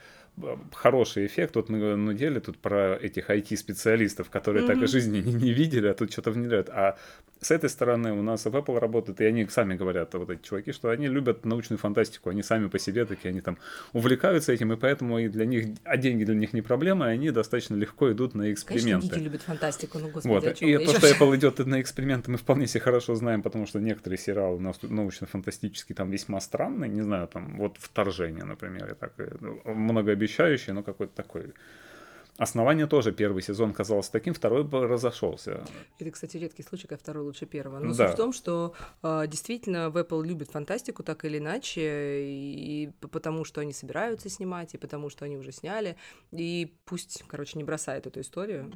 [0.73, 1.55] хороший эффект.
[1.55, 4.67] Вот мы нудели тут про этих IT-специалистов, которые mm-hmm.
[4.67, 6.69] так и жизни не, не видели, а тут что-то внедряют.
[6.69, 6.97] А
[7.41, 10.71] с этой стороны у нас в Apple работают, и они сами говорят, вот эти чуваки,
[10.71, 13.57] что они любят научную фантастику, они сами по себе такие, они там
[13.93, 17.31] увлекаются этим, и поэтому и для них, а деньги для них не проблема, и они
[17.31, 19.09] достаточно легко идут на эксперименты.
[19.09, 20.61] Конечно, любят фантастику, ну господи, вот.
[20.61, 24.17] И то, что Apple идет на эксперименты, мы вполне себе хорошо знаем, потому что некоторые
[24.25, 30.73] сериалы научно-фантастические там весьма странные, не знаю, там вот «Вторжение», например, я так ну, многообещающие,
[30.73, 31.53] но какой-то такой
[32.37, 35.63] Основание тоже первый сезон казался таким, второй бы разошелся.
[35.99, 37.79] Это, кстати, редкий случай, когда второй лучше первого.
[37.79, 38.07] Но да.
[38.07, 43.45] суть в том, что э, действительно в Apple любят фантастику так или иначе, и потому
[43.45, 45.95] что они собираются снимать, и потому что они уже сняли,
[46.33, 48.69] и пусть, короче, не бросают эту историю.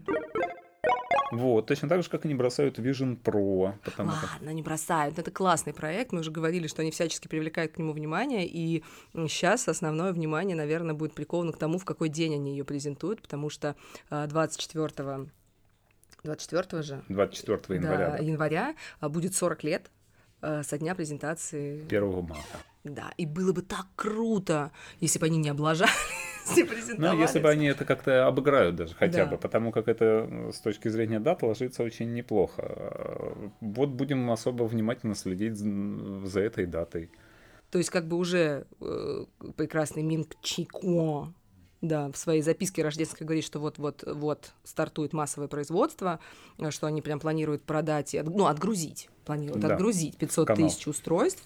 [1.32, 3.74] Вот, точно так же, как и не бросают Vision Pro.
[3.84, 4.54] Потому Ладно, как...
[4.54, 5.20] не бросают.
[5.20, 6.12] Это классный проект.
[6.12, 8.48] Мы уже говорили, что они всячески привлекают к нему внимание.
[8.48, 13.22] И сейчас основное внимание, наверное, будет приковано к тому, в какой день они ее презентуют,
[13.22, 13.76] потому что
[14.10, 15.30] 24
[16.24, 17.04] 24 же?
[17.10, 17.98] 24 января.
[17.98, 18.24] Да, да.
[18.24, 19.92] января а, будет 40 лет
[20.42, 21.86] э, со дня презентации.
[21.86, 22.60] 1 марта.
[22.84, 25.54] Да, и было бы так круто, если бы они не
[26.62, 29.32] облажали Ну, если бы они это как-то обыграют даже хотя да.
[29.32, 33.36] бы, потому как это э, с точки зрения дат ложится очень неплохо.
[33.62, 37.10] Вот будем особо внимательно следить за этой датой.
[37.72, 39.26] То есть как бы уже э,
[39.56, 41.34] прекрасный Минг Чико
[41.82, 46.20] да, в своей записке рождественской говорит, что вот-вот-вот стартует массовое производство,
[46.58, 49.74] э, что они прям планируют продать, ну, отгрузить, планируют да.
[49.74, 51.44] отгрузить 500 тысяч устройств.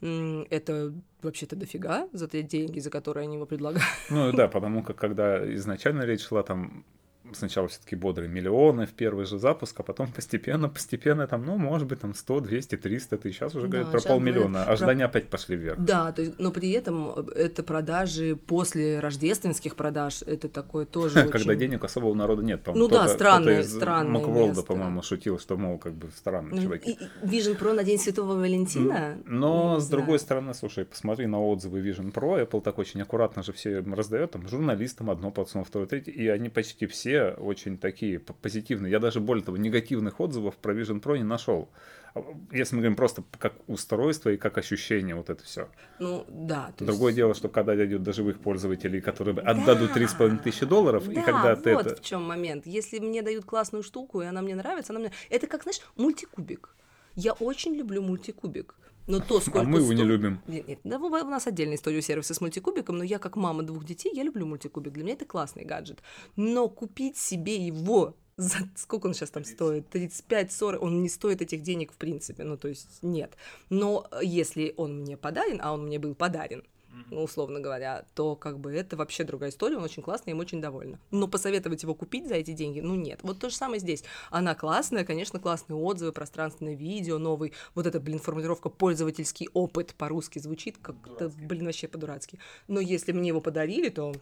[0.00, 0.92] Это
[1.22, 3.86] вообще-то дофига за те деньги, за которые они его предлагают.
[4.10, 6.84] Ну да, потому как когда изначально речь шла там
[7.32, 11.88] сначала все-таки бодрые миллионы в первый же запуск, а потом постепенно, постепенно там, ну, может
[11.88, 13.36] быть, там 100, 200, 300 тысяч.
[13.36, 14.64] Сейчас уже да, говорят про полмиллиона.
[14.64, 15.18] Ожидания про...
[15.18, 15.78] опять пошли вверх.
[15.78, 20.22] Да, то есть, но при этом это продажи после рождественских продаж.
[20.22, 22.66] Это такое тоже Когда денег особо у народа нет.
[22.66, 26.98] Ну да, странные, странные Макворлда, по-моему, шутил, что, мол, как бы странные ну, чуваки.
[27.22, 29.18] Vision Pro на День Святого Валентина?
[29.24, 32.46] Но, с другой стороны, слушай, посмотри на отзывы Vision Pro.
[32.46, 36.48] Apple так очень аккуратно же все раздает, там, журналистам одно подсунул, второе, третье, и они
[36.48, 38.90] почти все очень такие позитивные.
[38.90, 41.68] Я даже более того, негативных отзывов про Vision Pro не нашел.
[42.14, 45.68] А, если мы говорим просто как устройство и как ощущение, вот это все.
[45.98, 46.72] Ну, да.
[46.78, 47.16] Другое есть...
[47.16, 49.42] дело, что когда дойдет до живых пользователей, которые да.
[49.42, 51.96] отдадут 3,5 тысячи долларов, да, и когда вот ты это...
[51.96, 52.66] в чем момент.
[52.66, 55.12] Если мне дают классную штуку, и она мне нравится, она мне...
[55.30, 56.74] Это как, знаешь, мультикубик.
[57.16, 58.74] Я очень люблю мультикубик.
[59.06, 59.94] Но то, сколько а мы его сто...
[59.94, 60.40] не любим.
[60.46, 63.62] Нет, нет, да, у нас отдельная история у сервиса с мультикубиком, но я как мама
[63.62, 64.92] двух детей, я люблю мультикубик.
[64.92, 66.02] Для меня это классный гаджет.
[66.36, 69.94] Но купить себе его за сколько он сейчас там стоит?
[69.94, 73.36] 35-40, он не стоит этих денег в принципе, ну то есть нет.
[73.70, 76.64] Но если он мне подарен, а он мне был подарен,
[77.10, 80.60] ну, условно говоря, то как бы это вообще другая история, он очень классный, им очень
[80.60, 80.98] довольна.
[81.10, 83.20] Но посоветовать его купить за эти деньги, ну нет.
[83.22, 84.04] Вот то же самое здесь.
[84.30, 90.38] Она классная, конечно, классные отзывы, пространственное видео, новый, вот эта, блин, формулировка пользовательский опыт по-русски
[90.38, 92.38] звучит как-то, блин, вообще по-дурацки.
[92.68, 94.12] Но если мне его подарили, то...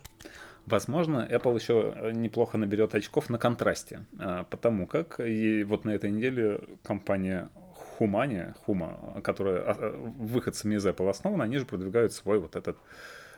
[0.67, 6.11] Возможно, Apple еще неплохо наберет очков на контрасте, а, потому как и вот на этой
[6.11, 7.51] неделе компания
[8.03, 12.77] Хумане, Хума, которая а, а, выходцами из Apple основана, они же продвигают свой вот этот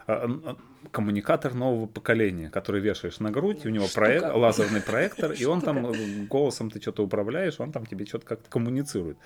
[0.07, 0.57] а,
[0.91, 5.93] коммуникатор нового поколения, который вешаешь на грудь, у него проект, лазерный проектор, и он там
[6.29, 9.19] голосом ты что-то управляешь, он там тебе что-то как-то коммуницирует.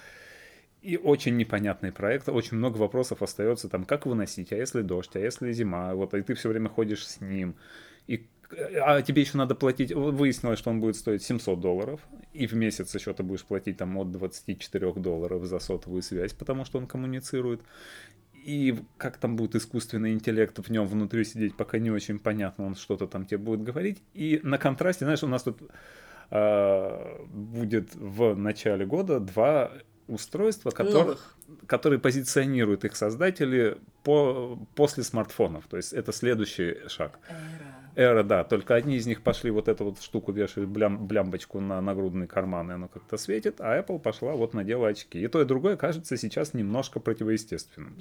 [0.82, 5.20] И очень непонятный проект, очень много вопросов остается там, как выносить, а если дождь, а
[5.20, 7.54] если зима, вот, и ты все время ходишь с ним,
[8.08, 12.00] и а тебе еще надо платить, выяснилось, что он будет стоить 700 долларов,
[12.32, 16.64] и в месяц еще ты будешь платить там от 24 долларов за сотовую связь, потому
[16.64, 17.60] что он коммуницирует.
[18.44, 22.76] И как там будет искусственный интеллект в нем внутри сидеть, пока не очень понятно, он
[22.76, 24.02] что-то там тебе будет говорить.
[24.14, 25.58] И на контрасте, знаешь, у нас тут
[26.30, 29.72] э, будет в начале года два
[30.06, 35.66] устройства, которых, которые позиционируют их создатели по, после смартфонов.
[35.66, 37.18] То есть это следующий шаг.
[37.28, 37.77] Эра.
[37.98, 41.80] Эра, да, только одни из них пошли вот эту вот штуку вешать, блям, блямбочку на
[41.80, 45.20] нагрудный карман, и оно как-то светит, а Apple пошла вот надела очки.
[45.20, 47.96] И то, и другое кажется сейчас немножко противоестественным.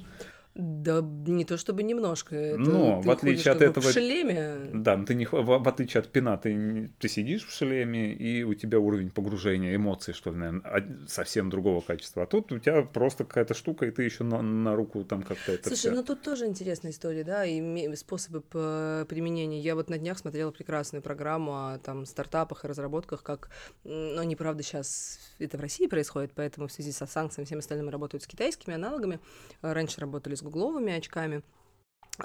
[0.58, 2.34] Да не то чтобы немножко.
[2.34, 3.88] Это Но в отличие от этого...
[3.88, 4.70] В шлеме.
[4.74, 8.80] Да, ты не, в, отличие от пина, ты, ты сидишь в шлеме, и у тебя
[8.80, 12.24] уровень погружения, эмоций, что ли, наверное, совсем другого качества.
[12.24, 15.52] А тут у тебя просто какая-то штука, и ты еще на, на руку там как-то
[15.52, 15.90] это Слушай, все.
[15.92, 19.60] ну тут тоже интересная история, да, и способы применения.
[19.60, 23.50] Я вот на днях смотрела прекрасную программу о там стартапах и разработках, как,
[23.84, 27.90] ну, они, правда, сейчас это в России происходит, поэтому в связи со санкциями всем остальным
[27.90, 29.20] работают с китайскими аналогами.
[29.62, 31.42] Раньше работали с гугловыми очками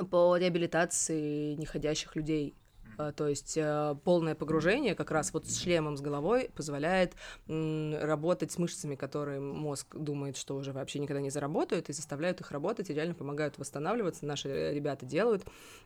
[0.09, 2.55] по реабилитации неходящих людей.
[2.97, 7.15] А, то есть э, полное погружение как раз вот с шлемом с головой позволяет
[7.47, 12.51] работать с мышцами, которые мозг думает, что уже вообще никогда не заработают, и заставляют их
[12.51, 14.25] работать, и реально помогают восстанавливаться.
[14.25, 15.43] Наши ребята делают.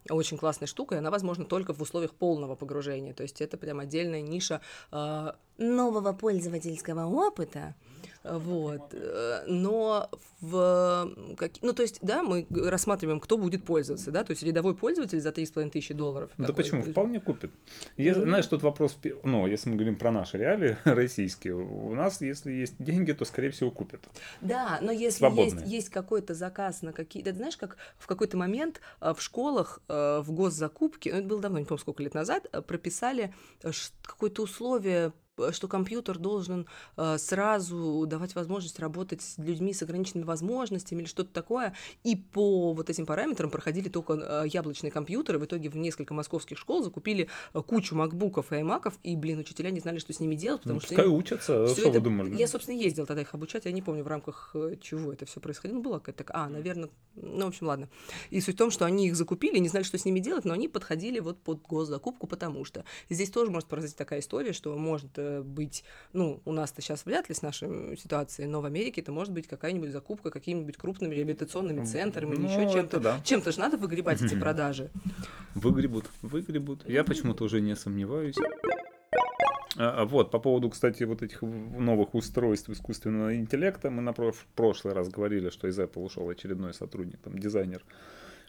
[0.09, 3.13] Очень классная штука, и она возможна только в условиях полного погружения.
[3.13, 7.75] То есть это прям отдельная ниша э, нового пользовательского опыта,
[8.29, 8.93] вот.
[8.93, 10.09] Э, но
[10.41, 11.13] в...
[11.61, 15.29] Ну, то есть, да, мы рассматриваем, кто будет пользоваться, да, то есть рядовой пользователь за
[15.29, 16.31] 3,5 тысячи долларов.
[16.37, 16.83] Да почему?
[16.83, 17.51] Вполне купит.
[17.95, 18.27] Если, mm-hmm.
[18.27, 22.75] Знаешь, тут вопрос, ну, если мы говорим про наши реалии российские, у нас, если есть
[22.79, 24.07] деньги, то, скорее всего, купят.
[24.41, 27.31] Да, но если есть, есть какой-то заказ на какие-то...
[27.31, 31.41] Ты знаешь, как в какой-то момент э, в школах, э, в госзакупке, ну, это было
[31.41, 33.33] давно, не помню, сколько лет назад, прописали
[34.03, 35.13] какое-то условие
[35.51, 41.31] что компьютер должен э, сразу давать возможность работать с людьми с ограниченными возможностями или что-то
[41.33, 41.73] такое.
[42.03, 45.39] И по вот этим параметрам проходили только э, яблочные компьютеры.
[45.39, 49.71] В итоге в несколько московских школ закупили э, кучу макбуков и аймаков, и, блин, учителя
[49.71, 50.89] не знали, что с ними делать, потому ну, что...
[50.89, 51.91] Пускай учатся, что это...
[51.91, 52.35] вы думали?
[52.35, 55.39] Я, собственно, ездил тогда их обучать, я не помню, в рамках э, чего это все
[55.39, 55.77] происходило.
[55.77, 56.25] Ну, была какая-то.
[56.29, 56.89] А, наверное...
[57.15, 57.89] Ну, в общем, ладно.
[58.29, 60.53] И суть в том, что они их закупили, не знали, что с ними делать, но
[60.53, 65.17] они подходили вот под госзакупку, потому что здесь тоже может произойти такая история, что может
[65.43, 69.33] быть, ну, у нас-то сейчас вряд ли с нашей ситуацией, но в Америке это может
[69.33, 72.99] быть какая-нибудь закупка какими-нибудь крупными реабилитационными центрами ну, или еще чем-то.
[72.99, 73.21] Да.
[73.23, 74.89] Чем-то же надо выгребать эти продажи.
[75.55, 76.87] Выгребут, выгребут.
[76.87, 78.35] Я почему-то уже не сомневаюсь.
[79.77, 84.93] А, а вот, по поводу, кстати, вот этих новых устройств искусственного интеллекта, мы на прошлый
[84.93, 87.83] раз говорили, что из Apple ушел очередной сотрудник, там, дизайнер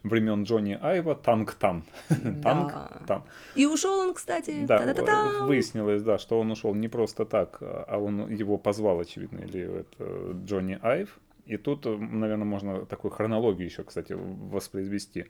[0.03, 1.85] времен Джонни Айва Танк Тан.
[2.43, 2.73] Танк
[3.07, 3.23] Тан.
[3.55, 4.65] И ушел он, кстати.
[4.67, 4.79] Да,
[5.45, 10.33] выяснилось, да, что он ушел не просто так, а он его позвал, очевидно, или это
[10.45, 11.19] Джонни Айв.
[11.47, 15.27] И тут, наверное, можно такую хронологию еще, кстати, воспроизвести.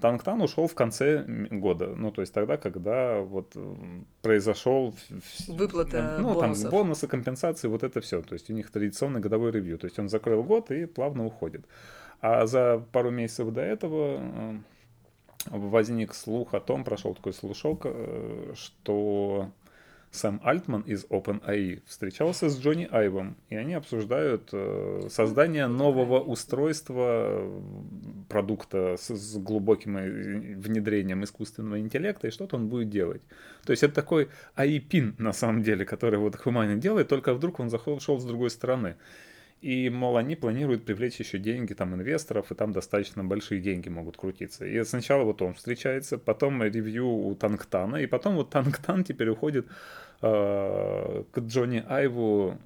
[0.00, 3.56] Танк Тан ушел в конце года, ну то есть тогда, когда вот
[4.22, 4.94] произошел
[5.48, 6.62] выплата ну, бонусов.
[6.62, 8.22] там бонусы, компенсации, вот это все.
[8.22, 9.78] То есть у них традиционный годовой ревью.
[9.78, 11.66] То есть он закрыл год и плавно уходит.
[12.20, 14.58] А за пару месяцев до этого э,
[15.46, 19.50] возник слух о том, прошел такой слушок, э, что
[20.10, 27.48] Сэм Альтман из OpenAI встречался с Джонни Айвом, и они обсуждают э, создание нового устройства,
[28.28, 29.94] продукта с, с глубоким
[30.60, 33.22] внедрением искусственного интеллекта, и что-то он будет делать.
[33.64, 37.68] То есть это такой AI-пин, на самом деле, который вот Хуманин делает, только вдруг он
[37.68, 38.96] зашел с другой стороны.
[39.60, 44.16] И, мол, они планируют привлечь еще деньги, там, инвесторов, и там достаточно большие деньги могут
[44.16, 44.64] крутиться.
[44.64, 49.66] И сначала вот он встречается, потом ревью у Танктана, и потом вот Танктан теперь уходит
[50.22, 52.56] э, к Джонни Айву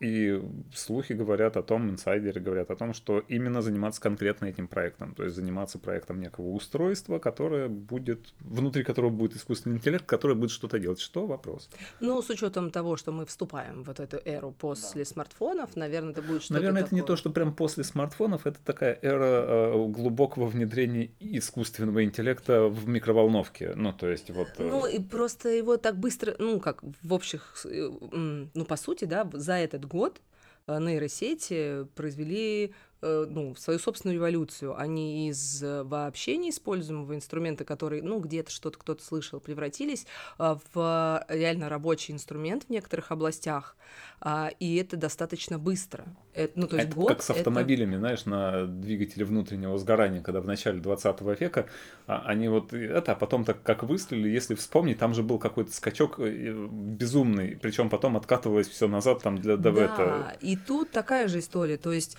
[0.00, 0.40] и
[0.74, 5.24] слухи говорят о том, инсайдеры говорят о том, что именно заниматься конкретно этим проектом, то
[5.24, 10.78] есть заниматься проектом некого устройства, которое будет, внутри которого будет искусственный интеллект, который будет что-то
[10.78, 11.00] делать.
[11.00, 11.26] Что?
[11.26, 11.68] Вопрос.
[12.00, 15.10] Ну, с учетом того, что мы вступаем в вот эту эру после да.
[15.10, 16.86] смартфонов, наверное, это будет что-то Наверное, такое.
[16.86, 22.68] это не то, что прям после смартфонов, это такая эра э, глубокого внедрения искусственного интеллекта
[22.68, 23.72] в микроволновке.
[23.74, 24.48] Ну, то есть вот...
[24.58, 24.68] Э...
[24.68, 27.90] Ну, и просто его так быстро, ну, как в общих, э,
[28.54, 30.20] ну, по сути, да, за этот год
[30.66, 34.78] э, нейросети произвели ну, свою собственную эволюцию.
[34.78, 40.06] Они из э, вообще неиспользуемого инструмента, который, ну, где-то что-то кто-то слышал, превратились
[40.38, 43.76] э, в реально рабочий инструмент в некоторых областях.
[44.20, 46.04] А, и это достаточно быстро.
[46.32, 48.00] Это, ну, то есть это год, как с автомобилями, это...
[48.00, 51.66] знаешь, на двигателе внутреннего сгорания, когда в начале 20 века
[52.06, 55.72] а, они вот это, а потом так как выстрелили, если вспомнить, там же был какой-то
[55.72, 59.76] скачок безумный, причем потом откатывалось все назад там для ДВ.
[59.96, 62.16] Да, и тут такая же история, то есть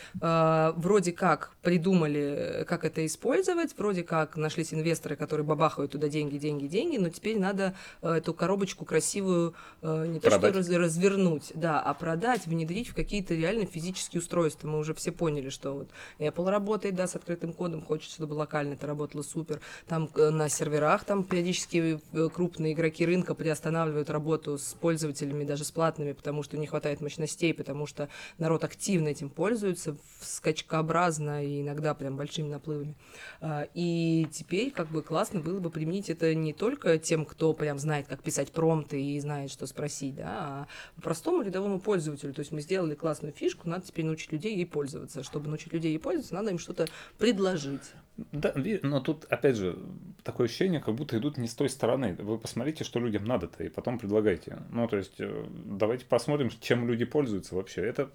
[0.75, 6.67] вроде как придумали, как это использовать, вроде как нашлись инвесторы, которые бабахают туда деньги, деньги,
[6.67, 10.53] деньги, но теперь надо э, эту коробочку красивую э, не продать.
[10.53, 14.67] то что развернуть, да, а продать, внедрить в какие-то реально физические устройства.
[14.67, 18.73] Мы уже все поняли, что вот Apple работает, да, с открытым кодом, хочет, чтобы локально
[18.73, 19.61] это работало супер.
[19.87, 21.99] Там э, на серверах там периодически
[22.33, 27.53] крупные игроки рынка приостанавливают работу с пользователями, даже с платными, потому что не хватает мощностей,
[27.53, 32.95] потому что народ активно этим пользуется, вскочил скачкообразно и иногда прям большими наплывами.
[33.41, 37.79] А, и теперь как бы классно было бы применить это не только тем, кто прям
[37.79, 40.67] знает, как писать промпты и знает, что спросить, да, а
[41.01, 42.33] простому рядовому пользователю.
[42.33, 45.23] То есть мы сделали классную фишку, надо теперь научить людей ей пользоваться.
[45.23, 47.93] Чтобы научить людей ей пользоваться, надо им что-то предложить.
[48.31, 49.77] Да, но тут, опять же,
[50.23, 52.15] такое ощущение, как будто идут не с той стороны.
[52.19, 54.57] Вы посмотрите, что людям надо-то, и потом предлагайте.
[54.71, 57.81] Ну, то есть, э, давайте посмотрим, чем люди пользуются вообще.
[57.81, 58.09] Это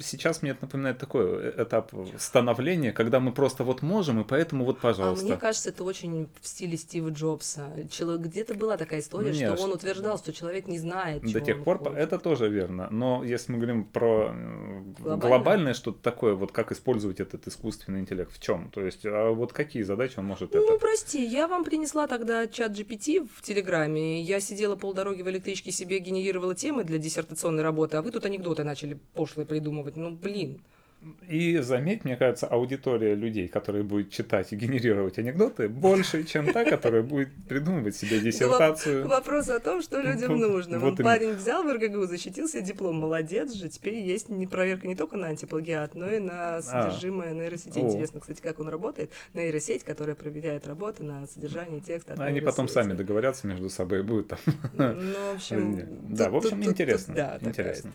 [0.00, 4.64] сейчас мне это напоминает такой э, этап становления, когда мы просто вот можем, и поэтому
[4.64, 5.24] вот, пожалуйста.
[5.24, 7.70] А мне кажется, это очень в стиле Стива Джобса.
[8.18, 11.78] Где-то была такая история, Нет, что он утверждал, что человек не знает, До тех пор,
[11.78, 11.94] хочет.
[11.94, 12.88] это тоже верно.
[12.90, 18.00] Но если мы говорим про э, глобальное, глобальное что-то такое, вот как использовать этот искусственный
[18.00, 18.70] интеллект, в чем?
[18.70, 20.72] То есть, а вот какие задачи он может ну, это...
[20.72, 24.20] Ну, прости, я вам принесла тогда чат GPT в Телеграме.
[24.22, 28.64] Я сидела полдороги в электричке себе генерировала темы для диссертационной работы, а вы тут анекдоты
[28.64, 29.96] начали пошлые придумывать.
[29.96, 30.60] Ну, блин.
[31.28, 36.64] И заметь, мне кажется, аудитория людей, которые будет читать и генерировать анекдоты, больше, чем та,
[36.64, 39.06] которая будет придумывать себе диссертацию.
[39.08, 40.78] Вопрос о том, что людям нужно.
[40.78, 43.68] Вот парень взял в РГГУ, защитил себе диплом, молодец же.
[43.68, 46.62] Теперь есть не проверка не только на антиплагиат, но и на а.
[46.62, 47.78] содержимое нейросети.
[47.78, 49.10] Интересно, кстати, как он работает.
[49.34, 52.14] Нейросеть, которая проверяет работу на содержание текста.
[52.18, 54.38] Они потом сами договорятся между собой, будет там.
[54.74, 55.76] Ну, в общем...
[56.16, 57.14] Да, в общем, интересно.
[57.14, 57.92] Да, интересно.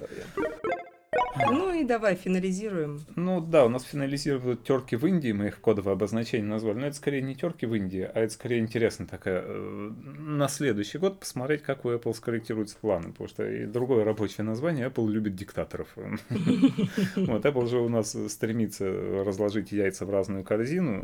[1.35, 2.99] Ну и давай финализируем.
[3.15, 6.95] Ну да, у нас финализируют терки в Индии, мы их кодовое обозначение назвали, но это
[6.95, 11.63] скорее не терки в Индии, а это скорее интересно такая э, на следующий год посмотреть,
[11.63, 15.87] как у Apple скорректируются планы, потому что и другое рабочее название Apple любит диктаторов.
[17.15, 18.89] Вот Apple же у нас стремится
[19.23, 21.03] разложить яйца в разную корзину.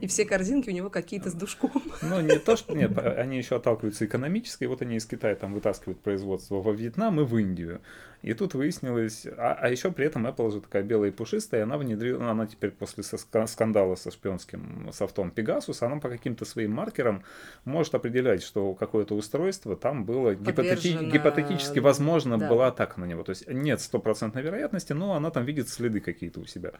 [0.00, 1.70] И все корзинки у него какие-то с душком.
[2.02, 6.00] Ну не то, что нет, они еще отталкиваются экономически, вот они из Китая там вытаскивают
[6.00, 7.80] производство во Вьетнам и в Индию.
[8.22, 11.62] И тут выяснилось, а, а еще при этом Apple же такая белая и пушистая, и
[11.62, 17.22] она внедрила, она теперь после скандала со шпионским софтом Pegasus, она по каким-то своим маркерам
[17.64, 22.48] может определять, что какое-то устройство там было гипотети- гипотетически возможно да.
[22.48, 23.22] была атака на него.
[23.22, 26.72] То есть нет стопроцентной вероятности, но она там видит следы какие-то у себя.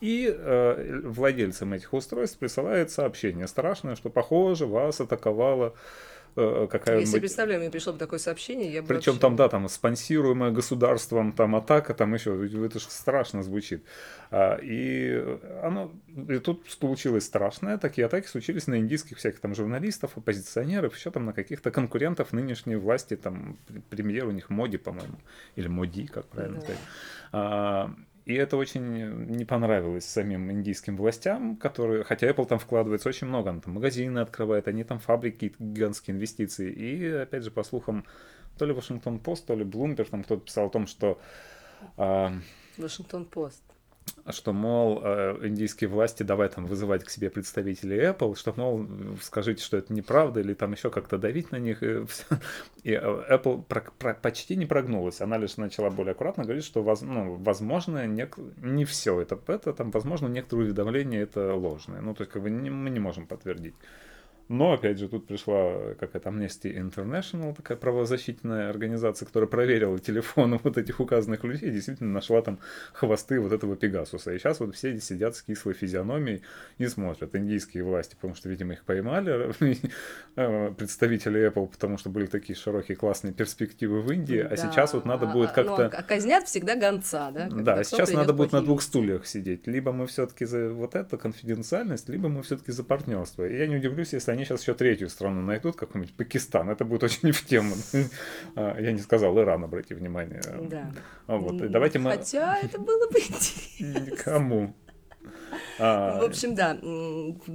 [0.00, 5.74] И э, владельцам этих устройств присылает сообщение страшное, что похоже вас атаковала
[6.34, 9.20] какая Я себе представляю, мне пришло бы такое сообщение, я бы Причем вообще...
[9.20, 13.84] там, да, там спонсируемая государством, там атака, там еще, это же страшно звучит.
[14.30, 20.12] А, и оно, и тут получилось страшное, такие атаки случились на индийских всяких там журналистов,
[20.16, 23.58] оппозиционеров, еще там на каких-то конкурентов нынешней власти, там
[23.90, 25.18] премьер у них Моди, по-моему,
[25.56, 26.62] или Моди, как правильно да.
[26.62, 27.96] сказать.
[28.24, 33.50] И это очень не понравилось самим индийским властям, которые, хотя Apple там вкладывается очень много,
[33.50, 36.70] она там магазины открывает, они там фабрики, гигантские инвестиции.
[36.70, 38.04] И опять же, по слухам,
[38.58, 41.20] то ли Вашингтон Пост, то ли Bloomberg, там кто-то писал о том, что...
[42.76, 43.62] Вашингтон Пост
[44.30, 48.86] что, мол, э, индийские власти давай там вызывать к себе представителей Apple, что, мол,
[49.20, 51.82] скажите, что это неправда, или там еще как-то давить на них.
[51.82, 52.04] И,
[52.82, 55.20] и э, Apple про, про, почти не прогнулась.
[55.20, 58.28] Она лишь начала более аккуратно говорить, что, воз, ну, возможно, не,
[58.58, 62.00] не все это, это там, возможно, некоторые уведомления это ложные.
[62.00, 63.74] Ну, то есть, как бы не, мы не можем подтвердить.
[64.52, 70.76] Но, опять же, тут пришла какая-то Amnesty International, такая правозащитная организация, которая проверила телефоны вот
[70.76, 72.58] этих указанных людей, и действительно нашла там
[72.92, 74.30] хвосты вот этого Пегасуса.
[74.34, 76.42] И сейчас вот все сидят с кислой физиономией
[76.76, 77.34] и смотрят.
[77.34, 79.54] Индийские власти, потому что, видимо, их поймали,
[80.36, 85.06] э, представители Apple, потому что были такие широкие классные перспективы в Индии, а сейчас вот
[85.06, 85.90] надо будет ну, как-то...
[85.96, 87.48] Ну, казнят всегда гонца, да?
[87.50, 89.66] Да, а сейчас надо будет на двух стульях сидеть.
[89.66, 93.48] Либо мы все-таки за вот эту конфиденциальность, либо мы все-таки за партнерство.
[93.48, 97.02] И я не удивлюсь, если они сейчас еще третью страну найдут, какой-нибудь Пакистан, это будет
[97.04, 97.74] очень в тему.
[98.54, 100.42] А, я не сказал Иран, обрати внимание.
[100.62, 100.92] Да.
[101.26, 101.62] А вот.
[101.62, 102.10] И давайте мы...
[102.10, 104.16] Хотя это было бы интересно.
[104.16, 104.74] Кому?
[105.78, 106.20] А...
[106.20, 106.78] В общем, да,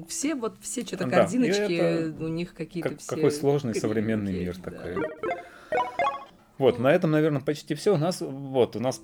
[0.07, 2.23] все вот все что-то да, корзиночки, это...
[2.23, 3.15] у них какие-то как, все.
[3.15, 4.71] Какой сложный современный мир да.
[4.71, 4.95] такой.
[6.57, 7.93] Вот, на этом, наверное, почти все.
[7.93, 9.01] У нас, вот, у нас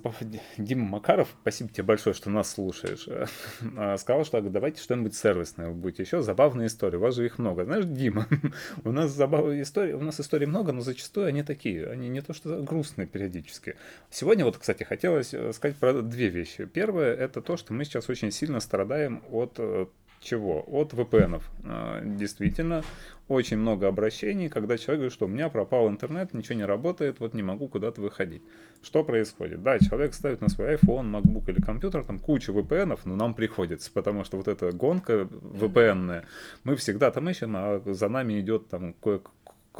[0.58, 3.08] Дима Макаров, спасибо тебе большое, что нас слушаешь,
[3.76, 6.22] а, сказал, что давайте что-нибудь сервисное вы будете еще.
[6.22, 7.64] Забавные истории, у вас же их много.
[7.64, 8.26] Знаешь, Дима,
[8.84, 12.32] у нас забавные истории, у нас историй много, но зачастую они такие, они не то
[12.32, 13.76] что грустные периодически.
[14.10, 16.64] Сегодня вот, кстати, хотелось э, сказать про две вещи.
[16.64, 19.86] Первое, это то, что мы сейчас очень сильно страдаем от э,
[20.24, 20.64] чего?
[20.66, 21.40] От VPN.
[21.64, 22.82] А, действительно,
[23.28, 27.34] очень много обращений, когда человек говорит, что у меня пропал интернет, ничего не работает, вот
[27.34, 28.42] не могу куда-то выходить.
[28.82, 29.62] Что происходит?
[29.62, 33.90] Да, человек ставит на свой iPhone, MacBook или компьютер там кучу VPN, но нам приходится,
[33.92, 36.24] потому что вот эта гонка VPN,
[36.64, 39.20] мы всегда там ищем, а за нами идет там кое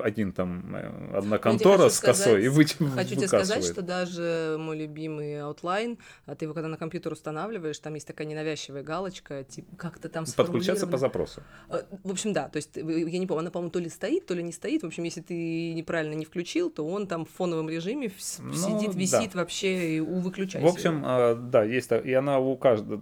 [0.00, 3.82] один там, э, одна ну, контора с сказать, косой и вы, Хочу тебе сказать, что
[3.82, 8.82] даже мой любимый Outline, а ты его когда на компьютер устанавливаешь, там есть такая ненавязчивая
[8.82, 11.42] галочка, типа как-то там Подключаться по запросу.
[11.68, 14.34] А, в общем, да, то есть я не помню, она, по-моему, то ли стоит, то
[14.34, 14.82] ли не стоит.
[14.82, 18.94] В общем, если ты неправильно не включил, то он там в фоновом режиме ну, сидит,
[18.94, 19.40] висит да.
[19.40, 20.66] вообще и у выключайся.
[20.66, 23.00] В общем, да, есть, и она у каждого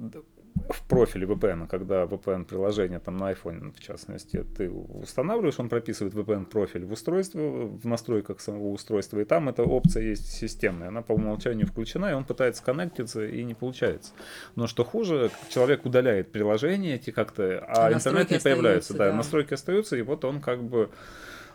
[0.68, 6.84] в профиле VPN, когда VPN-приложение там на iPhone, в частности, ты устанавливаешь, он прописывает VPN-профиль
[6.84, 11.66] в устройство, в настройках самого устройства, и там эта опция есть системная, она по умолчанию
[11.66, 14.12] включена, и он пытается коннектиться, и не получается.
[14.56, 19.16] Но что хуже, человек удаляет приложение эти как-то, а, а интернет не появляется, да, да,
[19.16, 20.90] настройки остаются, и вот он как бы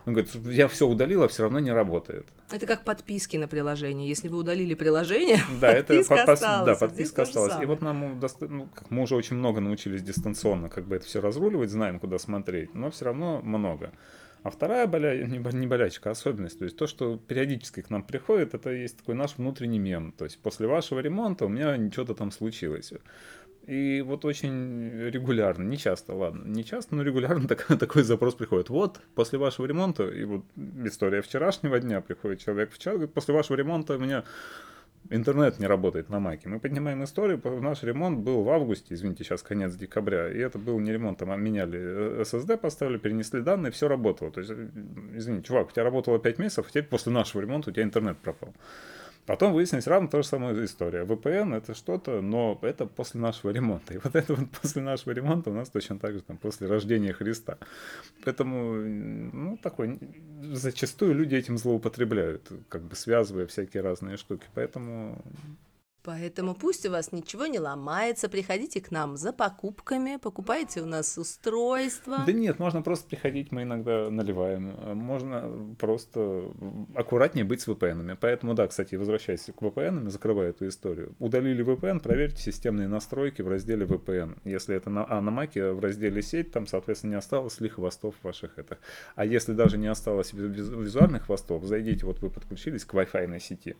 [0.07, 2.25] он говорит, я все удалил, а все равно не работает.
[2.49, 4.07] Это как подписки на приложение.
[4.07, 6.65] Если вы удалили приложение, да, подписка это осталась.
[6.79, 7.61] Да, подписка осталась.
[7.61, 11.69] И вот нам ну, мы уже очень много научились дистанционно как бы это все разруливать,
[11.71, 13.91] знаем, куда смотреть, но все равно много.
[14.43, 15.25] А вторая боля...
[15.25, 19.15] не болячка, а особенность, то есть то, что периодически к нам приходит, это есть такой
[19.15, 20.13] наш внутренний мем.
[20.17, 22.93] То есть после вашего ремонта у меня что-то там случилось.
[23.68, 28.70] И вот очень регулярно, не часто, ладно, не часто, но регулярно так, такой запрос приходит.
[28.70, 30.45] Вот, после вашего ремонта, и вот
[30.86, 34.24] история вчерашнего дня, приходит человек в чат, говорит, после вашего ремонта у меня
[35.09, 36.47] интернет не работает на маке.
[36.47, 40.80] Мы поднимаем историю, наш ремонт был в августе, извините, сейчас конец декабря, и это был
[40.80, 44.32] не ремонт, там меняли SSD, э, поставили, перенесли данные, все работало.
[44.32, 44.70] То есть, э,
[45.13, 48.18] извини, чувак, у тебя работало 5 месяцев, а теперь после нашего ремонта у тебя интернет
[48.18, 48.53] пропал.
[49.28, 51.03] Потом выяснилось равно та же самая история.
[51.03, 53.93] VPN это что-то, но это после нашего ремонта.
[53.93, 57.11] И вот это вот после нашего ремонта у нас точно так же там после рождения
[57.11, 57.57] Христа.
[58.23, 59.99] Поэтому, ну, такой,
[60.53, 64.45] зачастую люди этим злоупотребляют, как бы связывая всякие разные штуки.
[64.55, 65.21] Поэтому
[66.07, 71.17] Поэтому пусть у вас ничего не ломается, приходите к нам за покупками, покупайте у нас
[71.17, 72.19] устройство.
[72.25, 74.73] Да нет, можно просто приходить, мы иногда наливаем.
[74.95, 76.49] Можно просто
[76.95, 78.17] аккуратнее быть с VPN.
[78.21, 81.13] Поэтому, да, кстати, возвращаясь к VPN, закрывая эту историю.
[81.19, 84.37] Удалили VPN, проверьте системные настройки в разделе VPN.
[84.45, 88.15] Если это на, а на Маке в разделе сеть, там, соответственно, не осталось ли хвостов
[88.23, 88.77] ваших это.
[89.15, 93.75] А если даже не осталось визуальных хвостов, зайдите, вот вы подключились к Wi-Fi сети.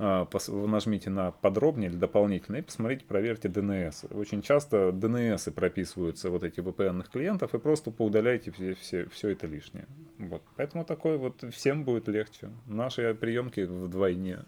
[0.00, 4.16] А, нажмите на подробнее или дополнительно и посмотрите, проверьте DNS.
[4.16, 9.48] Очень часто DNS прописываются вот эти VPN клиентов и просто поудаляйте все, все, все это
[9.48, 9.86] лишнее.
[10.18, 10.42] Вот.
[10.56, 12.50] Поэтому такое вот всем будет легче.
[12.66, 14.44] Наши приемки вдвойне.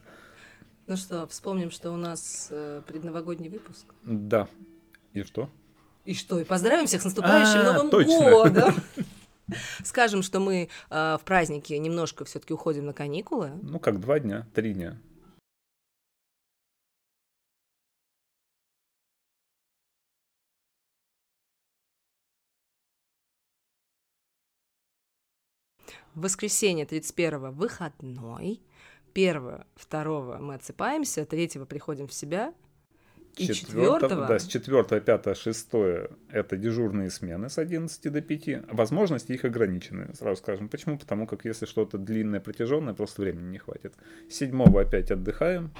[0.87, 3.87] Ну что, вспомним, что у нас э, предновогодний выпуск.
[4.05, 4.47] Да.
[5.15, 5.51] И что?
[6.05, 6.39] И что?
[6.39, 8.31] И поздравим всех с наступающим а, Новым точно.
[8.31, 8.75] годом!
[9.85, 13.51] Скажем, что мы э, в празднике немножко все-таки уходим на каникулы.
[13.63, 14.97] Ну, как два дня, три дня.
[26.15, 28.61] Воскресенье 31 выходной.
[29.13, 32.55] Первого, второго мы отсыпаемся, третьего приходим в себя.
[33.37, 34.27] И четвертого...
[34.27, 38.73] Да, с четвертого, пятого, шестое это дежурные смены с 11 до 5.
[38.73, 40.69] Возможности их ограничены, сразу скажем.
[40.69, 40.99] Почему?
[40.99, 43.95] Потому как если что-то длинное, протяженное, просто времени не хватит.
[44.29, 45.73] Седьмого опять отдыхаем,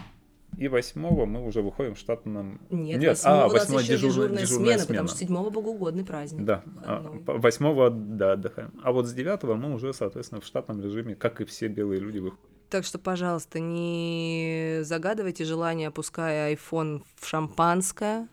[0.61, 2.61] и восьмого мы уже выходим в штатном...
[2.69, 6.45] Нет, Нет а, восьмого дежурная, дежурная, дежурная смена, потому что седьмого богоугодный праздник.
[6.45, 8.71] Да, а, восьмого, да, отдыхаем.
[8.83, 12.19] А вот с девятого мы уже, соответственно, в штатном режиме, как и все белые люди,
[12.19, 12.45] выходим.
[12.69, 18.29] Так что, пожалуйста, не загадывайте желание, опуская iPhone в шампанское.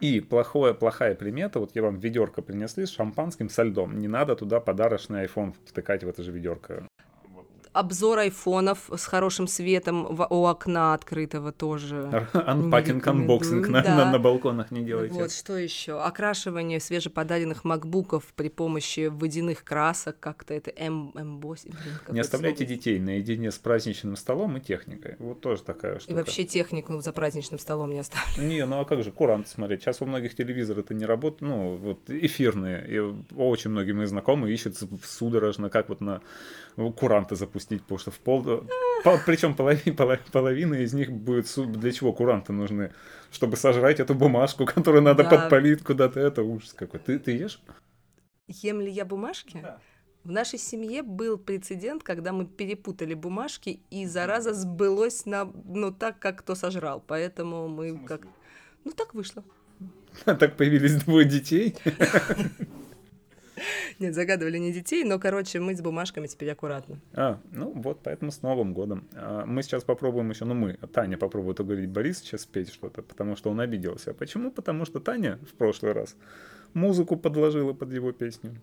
[0.00, 3.98] И плохое, плохая примета, вот я вам ведерко принесли с шампанским со льдом.
[3.98, 6.88] Не надо туда подарочный iPhone втыкать в это же ведерко
[7.76, 12.26] обзор айфонов с хорошим светом в, у окна открытого тоже.
[12.32, 13.96] Unpacking, unboxing на, да.
[13.96, 15.14] на, на балконах не делайте.
[15.14, 16.00] Вот, что еще?
[16.00, 21.76] Окрашивание свежеподаренных макбуков при помощи водяных красок, как-то это embossing.
[22.08, 22.76] Не оставляйте слово.
[22.76, 25.16] детей наедине с праздничным столом и техникой.
[25.18, 26.12] Вот тоже такая штука.
[26.12, 28.40] И вообще технику за праздничным столом не оставляйте.
[28.40, 29.82] Не, ну а как же, куранты смотреть.
[29.82, 32.86] Сейчас у многих телевизоры это не работает, ну, вот эфирные.
[32.88, 32.98] И
[33.36, 36.22] очень многие мои знакомые ищут судорожно, как вот на
[36.96, 38.64] куранты запустить, потому что в пол...
[39.04, 41.46] По, причем половина, половина из них будет...
[41.72, 42.92] Для чего куранты нужны?
[43.30, 45.30] Чтобы сожрать эту бумажку, которую надо да.
[45.30, 46.20] подпалить куда-то.
[46.20, 47.00] Это ужас какой.
[47.00, 47.60] Ты, ты ешь?
[48.48, 49.58] Ем ли я бумажки?
[49.62, 49.78] Да.
[50.24, 56.18] В нашей семье был прецедент, когда мы перепутали бумажки, и зараза сбылось на, ну, так,
[56.18, 57.02] как кто сожрал.
[57.06, 58.22] Поэтому мы как...
[58.84, 59.44] Ну, так вышло.
[60.24, 61.76] А так появились двое детей?
[63.98, 67.00] Нет, загадывали не детей, но, короче, мы с бумажками теперь аккуратно.
[67.12, 69.06] А, ну вот, поэтому с Новым годом.
[69.14, 73.36] А, мы сейчас попробуем еще, ну мы, Таня попробует уговорить Борис сейчас спеть что-то, потому
[73.36, 74.14] что он обиделся.
[74.14, 74.50] Почему?
[74.50, 76.16] Потому что Таня в прошлый раз
[76.76, 78.54] музыку подложила под его песню.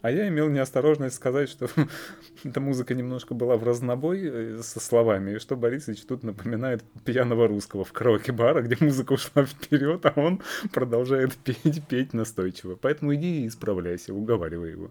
[0.00, 1.68] А я имел неосторожность сказать, что
[2.44, 7.48] эта музыка немножко была в разнобой э, со словами, и что Борисович тут напоминает пьяного
[7.48, 10.42] русского в караоке-бара, где музыка ушла вперед, а он
[10.72, 12.76] продолжает петь, петь настойчиво.
[12.80, 14.90] Поэтому иди и исправляйся, уговаривай его.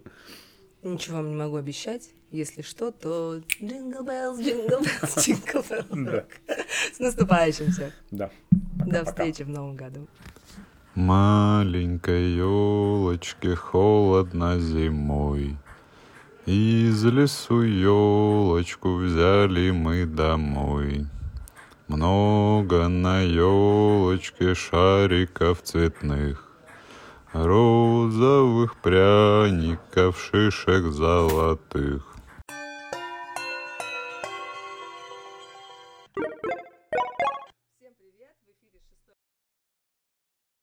[0.83, 2.09] Ничего вам не могу обещать.
[2.31, 6.23] Если что, то jingle bells, jingle bells, jingle bells.
[6.93, 7.93] С наступающим всех.
[8.09, 8.31] Да.
[8.85, 10.07] До встречи в новом году.
[10.93, 15.55] Маленькой елочке холодно зимой.
[16.45, 21.07] Из лесу елочку взяли мы домой.
[21.87, 26.51] Много на елочке шариков цветных,
[27.31, 32.10] Розовых пряников, шишек золотых.